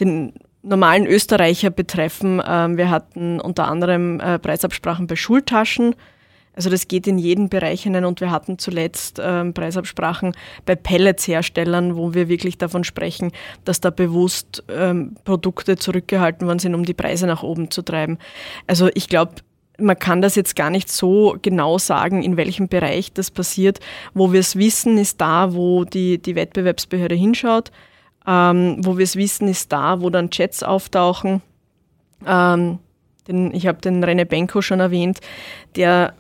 den 0.01 0.33
normalen 0.63 1.07
Österreicher 1.07 1.71
betreffen. 1.71 2.43
Ähm, 2.47 2.77
wir 2.77 2.91
hatten 2.91 3.41
unter 3.41 3.69
anderem 3.69 4.21
äh, 4.21 4.39
Preisabsprachen 4.39 5.07
bei 5.07 5.17
Schultaschen. 5.17 5.95
Also 6.55 6.71
das 6.71 6.89
geht 6.89 7.07
in 7.07 7.19
jeden 7.19 7.51
Bereich 7.51 7.83
hinein 7.83 8.07
und 8.07 8.23
wir 8.23 8.31
hatten 8.31 8.59
zuletzt 8.59 9.21
ähm, 9.23 9.53
Preisabsprachen 9.53 10.33
bei 10.65 10.75
Pelletsherstellern, 10.75 11.97
wo 11.97 12.15
wir 12.15 12.29
wirklich 12.29 12.57
davon 12.57 12.83
sprechen, 12.83 13.31
dass 13.65 13.81
da 13.81 13.91
bewusst 13.91 14.65
ähm, 14.71 15.17
Produkte 15.25 15.77
zurückgehalten 15.77 16.47
worden 16.47 16.59
sind, 16.59 16.75
um 16.75 16.87
die 16.87 16.95
Preise 16.95 17.27
nach 17.27 17.43
oben 17.43 17.71
zu 17.71 17.83
treiben. 17.83 18.19
Also 18.67 18.89
ich 18.95 19.09
glaube, 19.09 19.35
man 19.79 19.99
kann 19.99 20.23
das 20.23 20.35
jetzt 20.35 20.57
gar 20.57 20.71
nicht 20.71 20.91
so 20.91 21.37
genau 21.43 21.79
sagen, 21.79 22.23
in 22.23 22.37
welchem 22.37 22.69
Bereich 22.69 23.13
das 23.13 23.31
passiert. 23.31 23.81
Wo 24.15 24.33
wir 24.33 24.41
es 24.41 24.57
wissen, 24.57 24.99
ist 24.99 25.21
da, 25.21 25.55
wo 25.55 25.85
die, 25.85 26.19
die 26.19 26.35
Wettbewerbsbehörde 26.35 27.15
hinschaut. 27.15 27.71
Ähm, 28.27 28.79
wo 28.81 28.99
wir 28.99 29.05
es 29.05 29.17
wissen, 29.17 29.49
ist 29.49 29.73
da, 29.73 30.01
wo 30.01 30.11
dann 30.11 30.31
Chats 30.31 30.63
auftauchen. 30.63 31.43
Ähm, 32.27 32.79
den, 33.29 33.55
ich 33.55 33.67
habe 33.67 33.81
den 33.81 34.05
René 34.05 34.25
Benko 34.25 34.63
schon 34.63 34.81
erwähnt, 34.81 35.21
der 35.75 36.15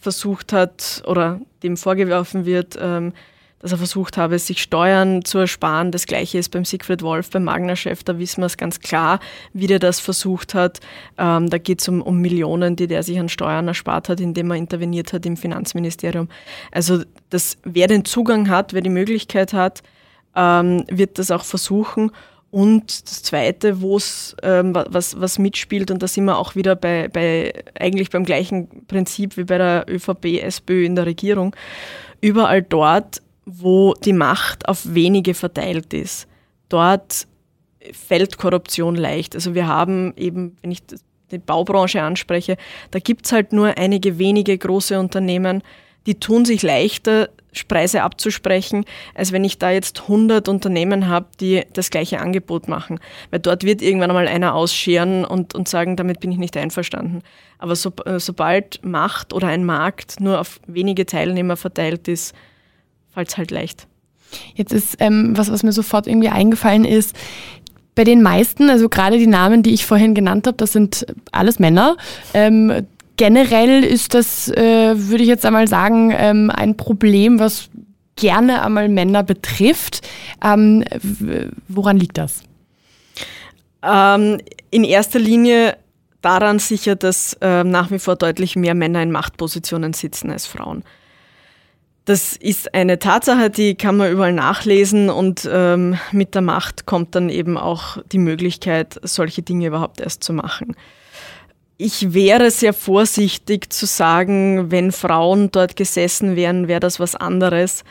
versucht 0.00 0.52
hat 0.52 1.02
oder 1.06 1.40
dem 1.62 1.76
vorgeworfen 1.76 2.46
wird, 2.46 2.78
ähm, 2.80 3.12
dass 3.60 3.72
er 3.72 3.78
versucht 3.78 4.16
habe, 4.16 4.38
sich 4.38 4.62
Steuern 4.62 5.24
zu 5.24 5.38
ersparen. 5.38 5.90
Das 5.90 6.06
gleiche 6.06 6.38
ist 6.38 6.50
beim 6.50 6.64
Siegfried 6.64 7.02
Wolf, 7.02 7.30
beim 7.30 7.44
Magna-Chef, 7.44 8.04
da 8.04 8.18
wissen 8.18 8.42
wir 8.42 8.46
es 8.46 8.56
ganz 8.56 8.80
klar, 8.80 9.18
wie 9.52 9.66
der 9.66 9.78
das 9.78 9.98
versucht 9.98 10.54
hat. 10.54 10.80
Ähm, 11.18 11.48
da 11.48 11.58
geht 11.58 11.80
es 11.80 11.88
um, 11.88 12.02
um 12.02 12.20
Millionen, 12.20 12.76
die 12.76 12.86
der 12.86 13.02
sich 13.02 13.18
an 13.18 13.28
Steuern 13.28 13.68
erspart 13.68 14.08
hat, 14.08 14.20
indem 14.20 14.50
er 14.50 14.56
interveniert 14.56 15.12
hat 15.12 15.24
im 15.26 15.36
Finanzministerium. 15.36 16.28
Also 16.70 17.02
das, 17.30 17.56
wer 17.64 17.86
den 17.86 18.04
Zugang 18.04 18.48
hat, 18.48 18.72
wer 18.72 18.82
die 18.82 18.90
Möglichkeit 18.90 19.52
hat, 19.52 19.82
ähm, 20.34 20.84
wird 20.90 21.18
das 21.18 21.30
auch 21.30 21.44
versuchen. 21.44 22.10
Und 22.50 23.06
das 23.06 23.22
Zweite, 23.22 23.80
wo 23.80 23.96
es 23.96 24.36
ähm, 24.42 24.74
was, 24.74 25.20
was 25.20 25.38
mitspielt, 25.38 25.90
und 25.90 26.02
da 26.02 26.08
sind 26.08 26.24
wir 26.24 26.38
auch 26.38 26.54
wieder 26.54 26.76
bei, 26.76 27.08
bei 27.08 27.52
eigentlich 27.78 28.10
beim 28.10 28.24
gleichen 28.24 28.86
Prinzip 28.86 29.36
wie 29.36 29.44
bei 29.44 29.58
der 29.58 29.86
ÖVP, 29.88 30.42
SPÖ 30.42 30.84
in 30.84 30.94
der 30.94 31.06
Regierung, 31.06 31.54
überall 32.20 32.62
dort, 32.62 33.20
wo 33.46 33.94
die 33.94 34.12
Macht 34.12 34.68
auf 34.68 34.94
wenige 34.94 35.32
verteilt 35.32 35.94
ist. 35.94 36.26
Dort 36.68 37.26
fällt 37.92 38.38
Korruption 38.38 38.96
leicht. 38.96 39.34
Also 39.34 39.54
wir 39.54 39.68
haben 39.68 40.12
eben, 40.16 40.56
wenn 40.60 40.72
ich 40.72 40.82
die 41.30 41.38
Baubranche 41.38 42.02
anspreche, 42.02 42.56
da 42.90 42.98
gibt's 42.98 43.32
halt 43.32 43.52
nur 43.52 43.78
einige 43.78 44.18
wenige 44.18 44.58
große 44.58 44.98
Unternehmen, 44.98 45.62
die 46.06 46.16
tun 46.16 46.44
sich 46.44 46.62
leichter, 46.62 47.30
Preise 47.68 48.02
abzusprechen, 48.02 48.84
als 49.14 49.32
wenn 49.32 49.42
ich 49.42 49.58
da 49.58 49.70
jetzt 49.70 50.02
100 50.02 50.46
Unternehmen 50.48 51.08
habe, 51.08 51.26
die 51.40 51.62
das 51.72 51.88
gleiche 51.90 52.20
Angebot 52.20 52.68
machen. 52.68 53.00
Weil 53.30 53.40
dort 53.40 53.64
wird 53.64 53.80
irgendwann 53.80 54.10
einmal 54.10 54.28
einer 54.28 54.54
ausscheren 54.54 55.24
und, 55.24 55.54
und 55.54 55.66
sagen, 55.66 55.96
damit 55.96 56.20
bin 56.20 56.30
ich 56.30 56.38
nicht 56.38 56.56
einverstanden. 56.56 57.22
Aber 57.58 57.74
so, 57.74 57.92
sobald 58.18 58.84
Macht 58.84 59.32
oder 59.32 59.48
ein 59.48 59.64
Markt 59.64 60.20
nur 60.20 60.38
auf 60.40 60.60
wenige 60.66 61.06
Teilnehmer 61.06 61.56
verteilt 61.56 62.08
ist, 62.08 62.34
fällt 63.16 63.30
es 63.30 63.38
halt 63.38 63.50
leicht. 63.50 63.86
Jetzt 64.54 64.72
ist 64.72 64.96
ähm, 64.98 65.32
was, 65.36 65.50
was 65.50 65.62
mir 65.62 65.72
sofort 65.72 66.06
irgendwie 66.06 66.28
eingefallen 66.28 66.84
ist, 66.84 67.16
bei 67.94 68.04
den 68.04 68.20
meisten, 68.20 68.68
also 68.68 68.90
gerade 68.90 69.16
die 69.16 69.26
Namen, 69.26 69.62
die 69.62 69.72
ich 69.72 69.86
vorhin 69.86 70.14
genannt 70.14 70.46
habe, 70.46 70.58
das 70.58 70.72
sind 70.72 71.06
alles 71.32 71.58
Männer. 71.58 71.96
Ähm, 72.34 72.86
generell 73.16 73.82
ist 73.82 74.12
das, 74.12 74.50
äh, 74.50 74.92
würde 74.94 75.22
ich 75.22 75.30
jetzt 75.30 75.46
einmal 75.46 75.66
sagen, 75.66 76.12
ähm, 76.14 76.50
ein 76.54 76.76
Problem, 76.76 77.38
was 77.38 77.70
gerne 78.16 78.62
einmal 78.62 78.90
Männer 78.90 79.22
betrifft. 79.22 80.06
Ähm, 80.44 80.84
woran 81.68 81.96
liegt 81.96 82.18
das? 82.18 82.42
Ähm, 83.82 84.38
in 84.70 84.84
erster 84.84 85.18
Linie 85.20 85.78
daran 86.20 86.58
sicher, 86.58 86.96
dass 86.96 87.32
äh, 87.40 87.64
nach 87.64 87.90
wie 87.90 87.98
vor 87.98 88.16
deutlich 88.16 88.56
mehr 88.56 88.74
Männer 88.74 89.02
in 89.02 89.10
Machtpositionen 89.10 89.94
sitzen 89.94 90.30
als 90.30 90.46
Frauen. 90.46 90.84
Das 92.06 92.36
ist 92.36 92.72
eine 92.72 93.00
Tatsache, 93.00 93.50
die 93.50 93.74
kann 93.74 93.96
man 93.96 94.12
überall 94.12 94.32
nachlesen 94.32 95.10
und 95.10 95.46
ähm, 95.50 95.98
mit 96.12 96.36
der 96.36 96.42
Macht 96.42 96.86
kommt 96.86 97.16
dann 97.16 97.28
eben 97.28 97.58
auch 97.58 97.98
die 98.12 98.18
Möglichkeit, 98.18 99.00
solche 99.02 99.42
Dinge 99.42 99.66
überhaupt 99.66 100.00
erst 100.00 100.22
zu 100.22 100.32
machen. 100.32 100.76
Ich 101.78 102.14
wäre 102.14 102.52
sehr 102.52 102.72
vorsichtig 102.72 103.72
zu 103.72 103.86
sagen, 103.86 104.70
wenn 104.70 104.92
Frauen 104.92 105.50
dort 105.50 105.74
gesessen 105.74 106.36
wären, 106.36 106.68
wäre 106.68 106.78
das 106.78 107.00
was 107.00 107.16
anderes. 107.16 107.82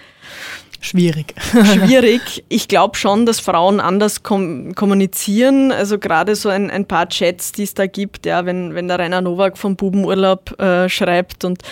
Schwierig. 0.86 1.34
Schwierig. 1.52 2.45
Ich 2.48 2.67
glaube 2.67 2.95
schon, 2.95 3.26
dass 3.26 3.39
Frauen 3.39 3.80
anders 3.80 4.21
kom 4.21 4.76
kommunizieren. 4.76 5.71
Also 5.71 5.98
gerade 5.98 6.36
so 6.36 6.50
ein, 6.50 6.69
ein 6.69 6.86
paar 6.86 7.10
Chats, 7.10 7.52
die 7.52 7.63
es 7.63 7.74
da 7.74 7.88
gibt, 7.88 8.28
ja, 8.28 8.45
wenn, 8.45 8.76
wenn 8.76 8.88
der 8.88 9.00
Rainer 9.00 9.21
Nowak 9.21 9.58
vom 9.58 9.76
Bubenurlaub 9.76 10.60
äh, 10.60 10.88
schreibt 10.88 11.43
und 11.43 11.63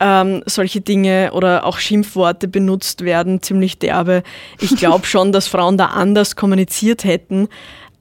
ähm, 0.00 0.42
solche 0.46 0.80
Dinge 0.80 1.30
oder 1.32 1.64
auch 1.64 1.78
Schimpfworte 1.78 2.48
benutzt 2.48 3.04
werden, 3.04 3.40
ziemlich 3.40 3.78
derbe. 3.78 4.24
Ich 4.58 4.74
glaube 4.74 5.06
schon, 5.06 5.30
dass 5.30 5.46
Frauen 5.46 5.76
da 5.76 5.86
anders 5.86 6.34
kommuniziert 6.34 7.04
hätten, 7.04 7.46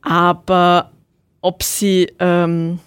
aber 0.01 0.89
ob 1.41 1.61
sie, 1.61 2.11
ähm, 2.17 2.79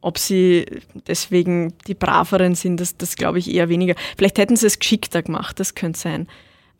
ob 0.00 0.16
sie 0.16 0.64
deswegen 1.06 1.74
die 1.86 1.94
Braveren 1.94 2.54
sind, 2.54 2.80
das, 2.80 2.96
das 2.96 3.16
glaube 3.16 3.40
ich 3.40 3.52
eher 3.52 3.68
weniger. 3.68 3.94
Vielleicht 4.16 4.38
hätten 4.38 4.56
sie 4.56 4.68
es 4.68 4.78
geschickter 4.78 5.20
gemacht, 5.22 5.60
das 5.60 5.74
könnte 5.74 5.98
sein. 5.98 6.26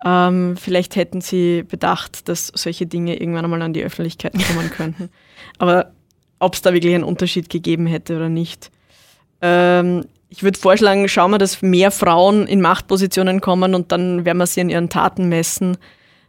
Ähm, 0.05 0.57
vielleicht 0.57 0.97
hätten 0.97 1.21
sie 1.21 1.63
bedacht, 1.63 2.29
dass 2.29 2.49
solche 2.55 2.87
Dinge 2.87 3.21
irgendwann 3.21 3.45
einmal 3.45 3.63
an 3.63 3.73
die 3.73 3.83
Öffentlichkeit 3.85 4.33
kommen 4.33 4.71
könnten. 4.77 5.11
Aber 5.59 5.93
ob 6.39 6.55
es 6.55 6.63
da 6.63 6.73
wirklich 6.73 6.95
einen 6.95 7.05
Unterschied 7.05 7.51
gegeben 7.51 7.87
hätte 7.87 8.17
oder 8.17 8.29
nicht. 8.29 8.71
Ähm, 9.43 10.07
ich 10.31 10.43
würde 10.43 10.59
vorschlagen, 10.59 11.09
schauen 11.09 11.33
wir, 11.33 11.39
dass 11.39 11.61
mehr 11.61 11.91
Frauen 11.91 12.47
in 12.47 12.61
Machtpositionen 12.61 13.41
kommen 13.41 13.75
und 13.75 13.93
dann 13.93 14.25
werden 14.25 14.39
wir 14.39 14.47
sie 14.47 14.61
an 14.61 14.71
ihren 14.71 14.89
Taten 14.89 15.29
messen. 15.29 15.77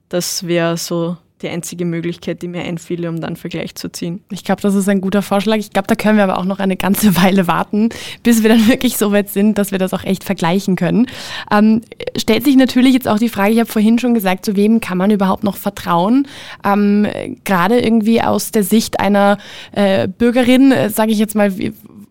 Das 0.10 0.48
wäre 0.48 0.76
so 0.76 1.18
die 1.42 1.50
einzige 1.50 1.86
Möglichkeit, 1.86 2.42
die 2.42 2.48
mir 2.48 2.62
einfiel, 2.62 3.08
um 3.08 3.20
dann 3.20 3.36
Vergleich 3.36 3.76
zu 3.76 3.92
ziehen. 3.92 4.22
Ich 4.32 4.44
glaube, 4.44 4.62
das 4.62 4.76
ist 4.76 4.88
ein 4.88 5.02
guter 5.02 5.22
Vorschlag. 5.22 5.58
Ich 5.58 5.72
glaube, 5.72 5.88
da 5.88 5.96
können 5.96 6.18
wir 6.18 6.24
aber 6.24 6.38
auch 6.38 6.46
noch 6.46 6.60
eine 6.60 6.78
ganze 6.78 7.16
Weile 7.22 7.48
warten, 7.48 7.90
bis 8.24 8.44
wir 8.44 8.50
dann 8.50 8.68
wirklich 8.68 8.98
so 8.98 9.12
weit 9.12 9.30
sind, 9.30 9.58
dass 9.58 9.72
wir 9.72 9.80
das 9.80 9.94
auch 9.94 10.04
echt 10.04 10.24
vergleichen 10.24 10.76
können. 10.76 11.08
Ähm, 11.52 11.82
stellt 12.18 12.44
sich 12.44 12.56
natürlich 12.56 12.94
jetzt 12.94 13.08
auch 13.08 13.20
die 13.20 13.30
Frage, 13.30 13.54
ich 13.54 13.60
habe 13.60 13.72
vorhin 13.72 14.00
schon 14.00 14.14
gesagt, 14.14 14.46
zu 14.46 14.56
wem 14.56 14.80
kann 14.80 14.98
man 14.98 15.12
überhaupt 15.12 15.44
noch 15.44 15.58
vertrauen? 15.58 16.28
Ähm, 16.64 17.08
Gerade 17.44 17.80
irgendwie 17.80 18.22
aus 18.22 18.52
der 18.52 18.64
Sicht 18.64 19.00
einer 19.00 19.38
äh, 19.72 20.08
Bürgerin, 20.08 20.72
äh, 20.72 20.90
sage 20.90 21.12
ich 21.12 21.20
jetzt 21.20 21.36
mal, 21.36 21.52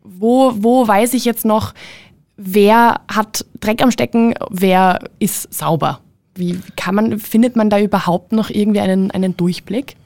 wo, 0.03 0.53
wo 0.57 0.87
weiß 0.87 1.14
ich 1.14 1.25
jetzt 1.25 1.45
noch, 1.45 1.73
wer 2.37 3.01
hat 3.09 3.45
Dreck 3.61 3.83
am 3.83 3.90
Stecken, 3.90 4.35
wer 4.51 4.99
ist 5.19 5.53
sauber? 5.53 6.01
Wie 6.40 6.59
kann 6.76 6.94
man, 6.94 7.18
findet 7.18 7.55
man 7.55 7.68
da 7.68 7.79
überhaupt 7.79 8.33
noch 8.33 8.48
irgendwie 8.48 8.81
einen, 8.81 9.11
einen 9.11 9.37
Durchblick? 9.37 9.96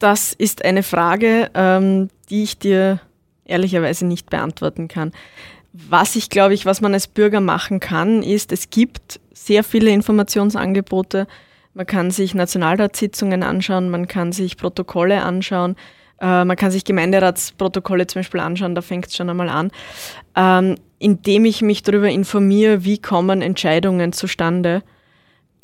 Das 0.00 0.32
ist 0.32 0.64
eine 0.64 0.82
Frage, 0.82 1.50
ähm, 1.54 2.10
die 2.28 2.42
ich 2.42 2.58
dir 2.58 3.00
ehrlicherweise 3.44 4.06
nicht 4.06 4.28
beantworten 4.28 4.88
kann. 4.88 5.12
Was 5.72 6.16
ich 6.16 6.30
glaube 6.30 6.52
ich, 6.54 6.66
was 6.66 6.80
man 6.80 6.94
als 6.94 7.06
Bürger 7.06 7.40
machen 7.40 7.78
kann, 7.78 8.24
ist, 8.24 8.50
es 8.50 8.70
gibt 8.70 9.20
sehr 9.32 9.62
viele 9.62 9.90
Informationsangebote. 9.90 11.28
Man 11.74 11.86
kann 11.86 12.10
sich 12.10 12.34
Nationalratssitzungen 12.34 13.44
anschauen, 13.44 13.88
man 13.88 14.08
kann 14.08 14.32
sich 14.32 14.56
Protokolle 14.56 15.22
anschauen, 15.22 15.76
äh, 16.20 16.44
man 16.44 16.56
kann 16.56 16.72
sich 16.72 16.84
Gemeinderatsprotokolle 16.84 18.08
zum 18.08 18.20
Beispiel 18.20 18.40
anschauen, 18.40 18.74
da 18.74 18.82
fängt 18.82 19.06
es 19.06 19.16
schon 19.16 19.30
einmal 19.30 19.48
an. 19.48 19.70
Ähm, 20.34 20.74
indem 20.98 21.44
ich 21.44 21.62
mich 21.62 21.84
darüber 21.84 22.08
informiere, 22.08 22.84
wie 22.84 22.98
kommen 22.98 23.42
Entscheidungen 23.42 24.12
zustande, 24.12 24.82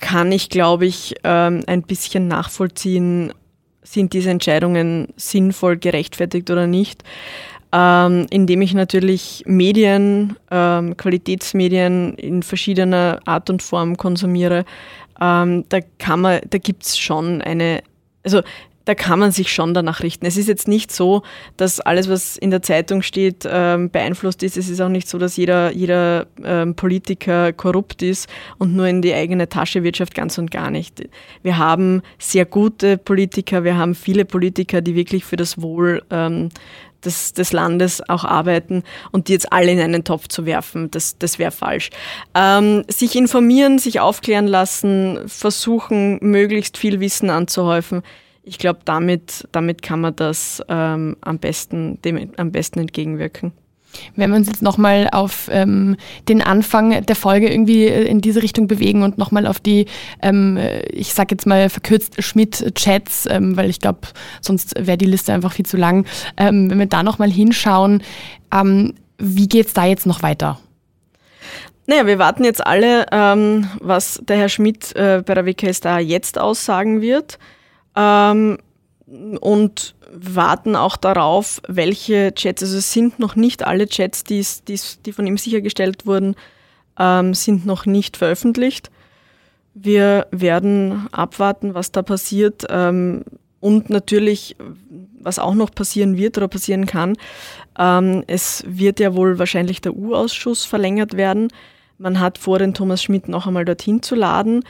kann 0.02 0.32
ich, 0.32 0.50
glaube 0.50 0.84
ich, 0.84 1.14
ähm, 1.24 1.62
ein 1.66 1.82
bisschen 1.82 2.28
nachvollziehen, 2.28 3.32
sind 3.82 4.12
diese 4.12 4.30
Entscheidungen 4.30 5.08
sinnvoll, 5.16 5.78
gerechtfertigt 5.78 6.50
oder 6.50 6.66
nicht. 6.66 7.02
Ähm, 7.72 8.26
indem 8.28 8.60
ich 8.60 8.74
natürlich 8.74 9.44
Medien, 9.46 10.36
ähm, 10.50 10.96
Qualitätsmedien 10.96 12.14
in 12.14 12.42
verschiedener 12.42 13.20
Art 13.24 13.48
und 13.48 13.62
Form 13.62 13.96
konsumiere, 13.96 14.66
ähm, 15.20 15.64
da 15.70 15.78
kann 15.98 16.20
man, 16.20 16.40
da 16.50 16.58
gibt 16.58 16.84
es 16.84 16.98
schon 16.98 17.40
eine, 17.40 17.82
also 18.24 18.42
da 18.84 18.94
kann 18.94 19.18
man 19.18 19.32
sich 19.32 19.52
schon 19.52 19.74
danach 19.74 20.02
richten. 20.02 20.26
Es 20.26 20.36
ist 20.36 20.48
jetzt 20.48 20.68
nicht 20.68 20.92
so, 20.92 21.22
dass 21.56 21.80
alles, 21.80 22.08
was 22.08 22.36
in 22.36 22.50
der 22.50 22.62
Zeitung 22.62 23.02
steht, 23.02 23.46
ähm, 23.48 23.90
beeinflusst 23.90 24.42
ist. 24.42 24.56
Es 24.56 24.68
ist 24.68 24.80
auch 24.80 24.88
nicht 24.88 25.08
so, 25.08 25.18
dass 25.18 25.36
jeder, 25.36 25.72
jeder 25.72 26.26
ähm, 26.44 26.74
Politiker 26.74 27.52
korrupt 27.52 28.02
ist 28.02 28.28
und 28.58 28.74
nur 28.74 28.86
in 28.86 29.02
die 29.02 29.14
eigene 29.14 29.48
Tasche 29.48 29.82
wirtschaftet, 29.82 30.16
ganz 30.16 30.38
und 30.38 30.50
gar 30.50 30.70
nicht. 30.70 31.08
Wir 31.42 31.58
haben 31.58 32.02
sehr 32.18 32.44
gute 32.44 32.98
Politiker, 32.98 33.64
wir 33.64 33.76
haben 33.76 33.94
viele 33.94 34.24
Politiker, 34.24 34.80
die 34.80 34.94
wirklich 34.94 35.24
für 35.24 35.36
das 35.36 35.60
Wohl 35.60 36.02
ähm, 36.10 36.48
des, 37.04 37.32
des 37.32 37.52
Landes 37.52 38.08
auch 38.08 38.24
arbeiten 38.24 38.82
und 39.10 39.28
die 39.28 39.32
jetzt 39.32 39.52
alle 39.52 39.72
in 39.72 39.80
einen 39.80 40.04
Topf 40.04 40.28
zu 40.28 40.46
werfen, 40.46 40.90
das, 40.90 41.18
das 41.18 41.38
wäre 41.38 41.50
falsch. 41.50 41.90
Ähm, 42.34 42.84
sich 42.88 43.16
informieren, 43.16 43.78
sich 43.78 44.00
aufklären 44.00 44.46
lassen, 44.46 45.20
versuchen, 45.26 46.18
möglichst 46.20 46.78
viel 46.78 47.00
Wissen 47.00 47.30
anzuhäufen 47.30 48.02
ich 48.42 48.58
glaube, 48.58 48.80
damit, 48.84 49.46
damit 49.52 49.82
kann 49.82 50.00
man 50.00 50.16
das 50.16 50.62
ähm, 50.68 51.16
am, 51.20 51.38
besten, 51.38 52.00
dem 52.02 52.32
am 52.36 52.50
besten 52.50 52.80
entgegenwirken. 52.80 53.52
Wenn 54.16 54.30
wir 54.30 54.36
uns 54.36 54.48
jetzt 54.48 54.62
nochmal 54.62 55.08
auf 55.12 55.48
ähm, 55.52 55.96
den 56.28 56.40
Anfang 56.40 57.04
der 57.04 57.16
Folge 57.16 57.52
irgendwie 57.52 57.86
äh, 57.86 58.04
in 58.04 58.20
diese 58.20 58.42
Richtung 58.42 58.66
bewegen 58.66 59.02
und 59.02 59.18
nochmal 59.18 59.46
auf 59.46 59.60
die, 59.60 59.86
ähm, 60.22 60.58
ich 60.90 61.12
sag 61.12 61.30
jetzt 61.30 61.46
mal 61.46 61.68
verkürzt 61.68 62.22
Schmidt-Chats, 62.22 63.26
ähm, 63.30 63.56
weil 63.56 63.70
ich 63.70 63.80
glaube, 63.80 64.00
sonst 64.40 64.74
wäre 64.78 64.98
die 64.98 65.06
Liste 65.06 65.32
einfach 65.32 65.52
viel 65.52 65.66
zu 65.66 65.76
lang. 65.76 66.06
Ähm, 66.36 66.70
wenn 66.70 66.78
wir 66.78 66.86
da 66.86 67.02
nochmal 67.02 67.30
hinschauen, 67.30 68.02
ähm, 68.52 68.94
wie 69.18 69.48
geht 69.48 69.66
es 69.66 69.74
da 69.74 69.84
jetzt 69.84 70.06
noch 70.06 70.22
weiter? 70.22 70.58
Naja, 71.86 72.06
wir 72.06 72.18
warten 72.18 72.44
jetzt 72.44 72.64
alle, 72.64 73.06
ähm, 73.12 73.68
was 73.80 74.20
der 74.24 74.36
Herr 74.36 74.48
Schmidt 74.48 74.94
äh, 74.96 75.22
bei 75.24 75.34
der 75.34 75.44
WKStA 75.46 75.98
jetzt 75.98 76.38
aussagen 76.38 77.02
wird 77.02 77.38
ähm, 77.96 78.58
und 79.40 79.94
warten 80.12 80.76
auch 80.76 80.96
darauf, 80.96 81.60
welche 81.68 82.34
Chats, 82.34 82.62
also 82.62 82.78
es 82.78 82.92
sind 82.92 83.18
noch 83.18 83.36
nicht 83.36 83.66
alle 83.66 83.86
Chats, 83.86 84.24
die's, 84.24 84.64
die's, 84.64 85.00
die 85.02 85.12
von 85.12 85.26
ihm 85.26 85.38
sichergestellt 85.38 86.06
wurden, 86.06 86.36
ähm, 86.98 87.34
sind 87.34 87.66
noch 87.66 87.86
nicht 87.86 88.16
veröffentlicht. 88.16 88.90
Wir 89.74 90.26
werden 90.30 91.08
abwarten, 91.12 91.74
was 91.74 91.92
da 91.92 92.02
passiert. 92.02 92.66
Ähm, 92.68 93.24
und 93.60 93.90
natürlich, 93.90 94.56
was 95.20 95.38
auch 95.38 95.54
noch 95.54 95.70
passieren 95.70 96.16
wird 96.16 96.36
oder 96.36 96.48
passieren 96.48 96.84
kann, 96.84 97.14
ähm, 97.78 98.24
es 98.26 98.64
wird 98.66 99.00
ja 99.00 99.14
wohl 99.14 99.38
wahrscheinlich 99.38 99.80
der 99.80 99.96
U-Ausschuss 99.96 100.64
verlängert 100.64 101.16
werden. 101.16 101.48
Man 101.96 102.20
hat 102.20 102.38
vor, 102.38 102.58
den 102.58 102.74
Thomas 102.74 103.02
Schmidt 103.02 103.28
noch 103.28 103.46
einmal 103.46 103.64
dorthin 103.64 104.02
zu 104.02 104.14
laden. 104.14 104.64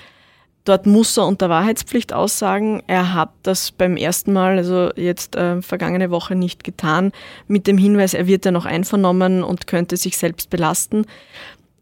Dort 0.65 0.87
muss 0.87 1.17
er 1.17 1.27
unter 1.27 1.49
Wahrheitspflicht 1.49 2.13
aussagen. 2.13 2.83
Er 2.87 3.15
hat 3.15 3.31
das 3.43 3.73
beim 3.73 3.97
ersten 3.97 4.33
Mal, 4.33 4.59
also 4.59 4.91
jetzt 4.95 5.35
äh, 5.35 5.61
vergangene 5.61 6.11
Woche, 6.11 6.37
nicht 6.37 6.63
getan, 6.63 7.11
mit 7.49 7.67
dem 7.67 7.79
Hinweis, 7.79 8.15
er 8.15 8.29
wird 8.29 8.45
ja 8.45 8.53
noch 8.53 8.65
einvernommen 8.65 9.43
und 9.43 9.67
könnte 9.67 9.97
sich 9.97 10.17
selbst 10.17 10.51
belasten. 10.51 11.07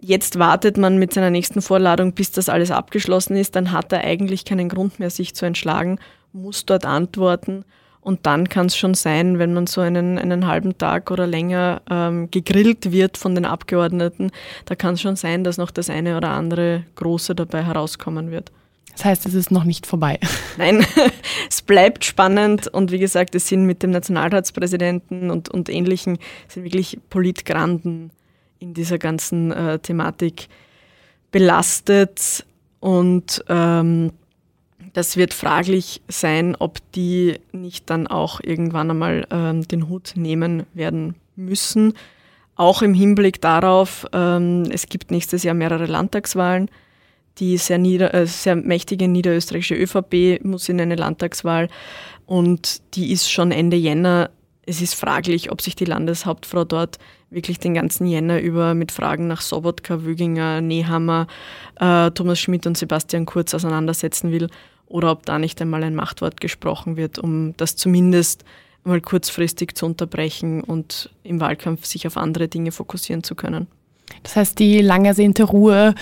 Jetzt 0.01 0.39
wartet 0.39 0.79
man 0.79 0.99
mit 0.99 1.13
seiner 1.13 1.29
nächsten 1.29 1.61
Vorladung, 1.61 2.15
bis 2.15 2.31
das 2.33 2.49
alles 2.49 2.71
abgeschlossen 2.71 3.37
ist. 3.37 3.55
Dann 3.55 3.71
hat 3.71 3.93
er 3.93 4.01
eigentlich 4.03 4.47
keinen 4.47 4.71
Grund 4.71 4.99
mehr, 4.99 5.11
sich 5.11 5.35
zu 5.35 5.45
entschlagen, 5.45 5.99
muss 6.33 6.65
dort 6.65 6.87
antworten. 6.87 7.67
Und 8.01 8.25
dann 8.25 8.49
kann 8.49 8.67
es 8.67 8.79
schon 8.79 8.95
sein, 8.95 9.39
wenn 9.39 9.53
man 9.53 9.67
so 9.67 9.83
einen, 9.83 10.19
einen 10.19 10.47
halben 10.47 10.79
Tag 10.79 11.11
oder 11.11 11.27
länger 11.27 11.83
ähm, 11.91 12.31
gegrillt 12.31 12.93
wird 12.93 13.19
von 13.19 13.35
den 13.35 13.45
Abgeordneten, 13.45 14.31
da 14.65 14.75
kann 14.75 14.95
es 14.95 15.03
schon 15.03 15.17
sein, 15.17 15.45
dass 15.45 15.59
noch 15.59 15.71
das 15.71 15.91
eine 15.91 16.17
oder 16.17 16.31
andere 16.31 16.85
Große 16.95 17.35
dabei 17.35 17.63
herauskommen 17.63 18.31
wird. 18.31 18.53
Das 19.01 19.07
heißt, 19.07 19.25
es 19.25 19.33
ist 19.33 19.51
noch 19.51 19.65
nicht 19.65 19.87
vorbei. 19.87 20.19
Nein, 20.59 20.85
es 21.49 21.63
bleibt 21.63 22.05
spannend 22.05 22.69
und 22.69 22.93
wie 22.93 22.99
gesagt, 22.99 23.35
es 23.35 23.49
sind 23.49 23.65
mit 23.65 23.83
dem 23.83 23.93
Nationalratspräsidenten 23.93 25.31
und, 25.31 25.49
und 25.49 25.71
Ähnlichen 25.71 26.19
sind 26.49 26.65
wirklich 26.65 26.99
Politgranden 27.09 28.11
in 28.59 28.75
dieser 28.75 28.99
ganzen 28.99 29.53
äh, 29.53 29.79
Thematik 29.79 30.49
belastet 31.33 32.45
und 32.81 33.43
ähm, 33.49 34.13
das 34.93 35.17
wird 35.17 35.33
fraglich 35.33 36.03
sein, 36.09 36.55
ob 36.59 36.79
die 36.93 37.39
nicht 37.53 37.89
dann 37.89 38.07
auch 38.07 38.41
irgendwann 38.43 38.91
einmal 38.91 39.27
ähm, 39.31 39.67
den 39.67 39.89
Hut 39.89 40.13
nehmen 40.15 40.67
werden 40.75 41.15
müssen. 41.37 41.95
Auch 42.55 42.83
im 42.83 42.93
Hinblick 42.93 43.41
darauf, 43.41 44.05
ähm, 44.13 44.65
es 44.71 44.89
gibt 44.89 45.11
nächstes 45.11 45.43
Jahr 45.43 45.55
mehrere 45.55 45.87
Landtagswahlen 45.87 46.71
die 47.39 47.57
sehr, 47.57 47.79
nieder, 47.79 48.13
äh, 48.15 48.27
sehr 48.27 48.57
mächtige 48.57 49.09
niederösterreichische 49.09 49.75
ÖVP 49.75 50.45
muss 50.45 50.69
in 50.69 50.81
eine 50.81 50.97
Landtagswahl 50.97 51.69
und 52.27 52.83
die 52.95 53.13
ist 53.13 53.31
schon 53.31 53.53
Ende 53.53 53.77
Jänner. 53.77 54.31
Es 54.67 54.83
ist 54.83 54.95
fraglich, 54.95 55.51
ob 55.51 55.63
sich 55.63 55.75
die 55.75 55.85
Landeshauptfrau 55.85 56.65
dort 56.65 56.99
wirklich 57.31 57.59
den 57.59 57.75
ganzen 57.75 58.07
Jänner 58.07 58.41
über 58.41 58.75
mit 58.75 58.93
Fragen 58.93 59.27
nach 59.27 59.41
Sobotka, 59.41 60.05
Wüginger, 60.05 60.61
Nehammer, 60.61 61.27
äh, 61.77 62.11
Thomas 62.11 62.41
Schmidt 62.41 62.67
und 62.67 62.77
Sebastian 62.77 63.27
Kurz 63.27 63.55
auseinandersetzen 63.55 64.33
will 64.33 64.49
oder 64.87 65.13
ob 65.13 65.25
da 65.25 65.39
nicht 65.39 65.61
einmal 65.63 65.85
ein 65.85 65.95
Machtwort 65.95 66.41
gesprochen 66.41 66.97
wird, 66.97 67.19
um 67.19 67.57
das 67.57 67.77
zumindest 67.77 68.45
mal 68.85 69.01
kurzfristig 69.01 69.75
zu 69.75 69.87
unterbrechen 69.87 70.63
und 70.63 71.11
im 71.23 71.41
Wahlkampf 71.41 71.85
sich 71.85 72.07
auf 72.07 72.17
andere 72.17 72.49
Dinge 72.49 72.73
fokussieren 72.73 73.23
zu 73.23 73.35
können. 73.35 73.67
Das 74.23 74.37
heißt, 74.37 74.59
die 74.59 74.81
lang 74.81 75.05
ersehnte 75.05 75.45
Ruhe 75.45 75.95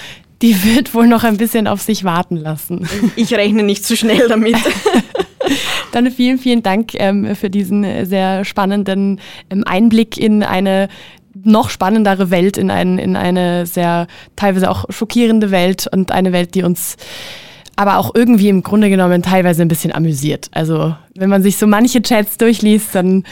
Die 0.42 0.62
wird 0.64 0.94
wohl 0.94 1.06
noch 1.06 1.24
ein 1.24 1.36
bisschen 1.36 1.66
auf 1.66 1.82
sich 1.82 2.04
warten 2.04 2.36
lassen. 2.36 2.88
Ich 3.16 3.32
rechne 3.34 3.62
nicht 3.62 3.84
zu 3.84 3.96
schnell 3.96 4.28
damit. 4.28 4.56
Dann 5.92 6.10
vielen, 6.10 6.38
vielen 6.38 6.62
Dank 6.62 6.94
ähm, 6.94 7.34
für 7.34 7.50
diesen 7.50 8.06
sehr 8.06 8.44
spannenden 8.44 9.20
ähm, 9.50 9.64
Einblick 9.66 10.16
in 10.18 10.42
eine 10.42 10.88
noch 11.44 11.70
spannendere 11.70 12.30
Welt, 12.30 12.58
in, 12.58 12.70
ein, 12.70 12.98
in 12.98 13.16
eine 13.16 13.66
sehr 13.66 14.06
teilweise 14.36 14.70
auch 14.70 14.84
schockierende 14.90 15.50
Welt 15.50 15.86
und 15.90 16.12
eine 16.12 16.32
Welt, 16.32 16.54
die 16.54 16.62
uns 16.62 16.96
aber 17.78 17.98
auch 17.98 18.12
irgendwie 18.12 18.48
im 18.48 18.64
Grunde 18.64 18.90
genommen 18.90 19.22
teilweise 19.22 19.62
ein 19.62 19.68
bisschen 19.68 19.94
amüsiert. 19.94 20.48
Also 20.50 20.96
wenn 21.14 21.30
man 21.30 21.44
sich 21.44 21.58
so 21.58 21.68
manche 21.68 22.02
Chats 22.02 22.36
durchliest, 22.36 22.92
dann 22.92 23.22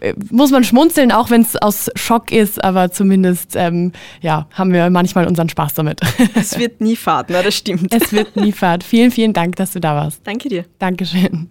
äh, 0.00 0.14
muss 0.30 0.52
man 0.52 0.62
schmunzeln, 0.62 1.10
auch 1.10 1.28
wenn 1.30 1.40
es 1.40 1.56
aus 1.56 1.90
Schock 1.96 2.30
ist, 2.30 2.62
aber 2.62 2.92
zumindest 2.92 3.56
ähm, 3.56 3.90
ja, 4.20 4.46
haben 4.52 4.72
wir 4.72 4.88
manchmal 4.90 5.26
unseren 5.26 5.48
Spaß 5.48 5.74
damit. 5.74 6.00
Es 6.36 6.56
wird 6.56 6.80
nie 6.80 6.94
Fahrt, 6.94 7.30
na, 7.30 7.42
das 7.42 7.56
stimmt. 7.56 7.92
Es 7.92 8.12
wird 8.12 8.36
nie 8.36 8.52
Fahrt. 8.52 8.84
Vielen, 8.84 9.10
vielen 9.10 9.32
Dank, 9.32 9.56
dass 9.56 9.72
du 9.72 9.80
da 9.80 9.96
warst. 9.96 10.20
Danke 10.22 10.48
dir. 10.50 10.66
Dankeschön. 10.78 11.50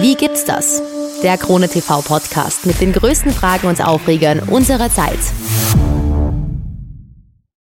Wie 0.00 0.14
gibt's 0.14 0.44
das? 0.44 0.80
Der 1.24 1.36
Krone 1.36 1.68
TV 1.68 2.00
Podcast 2.02 2.64
mit 2.66 2.80
den 2.80 2.92
größten 2.92 3.32
Fragen 3.32 3.66
und 3.66 3.84
Aufregern 3.84 4.38
unserer 4.38 4.88
Zeit. 4.88 5.18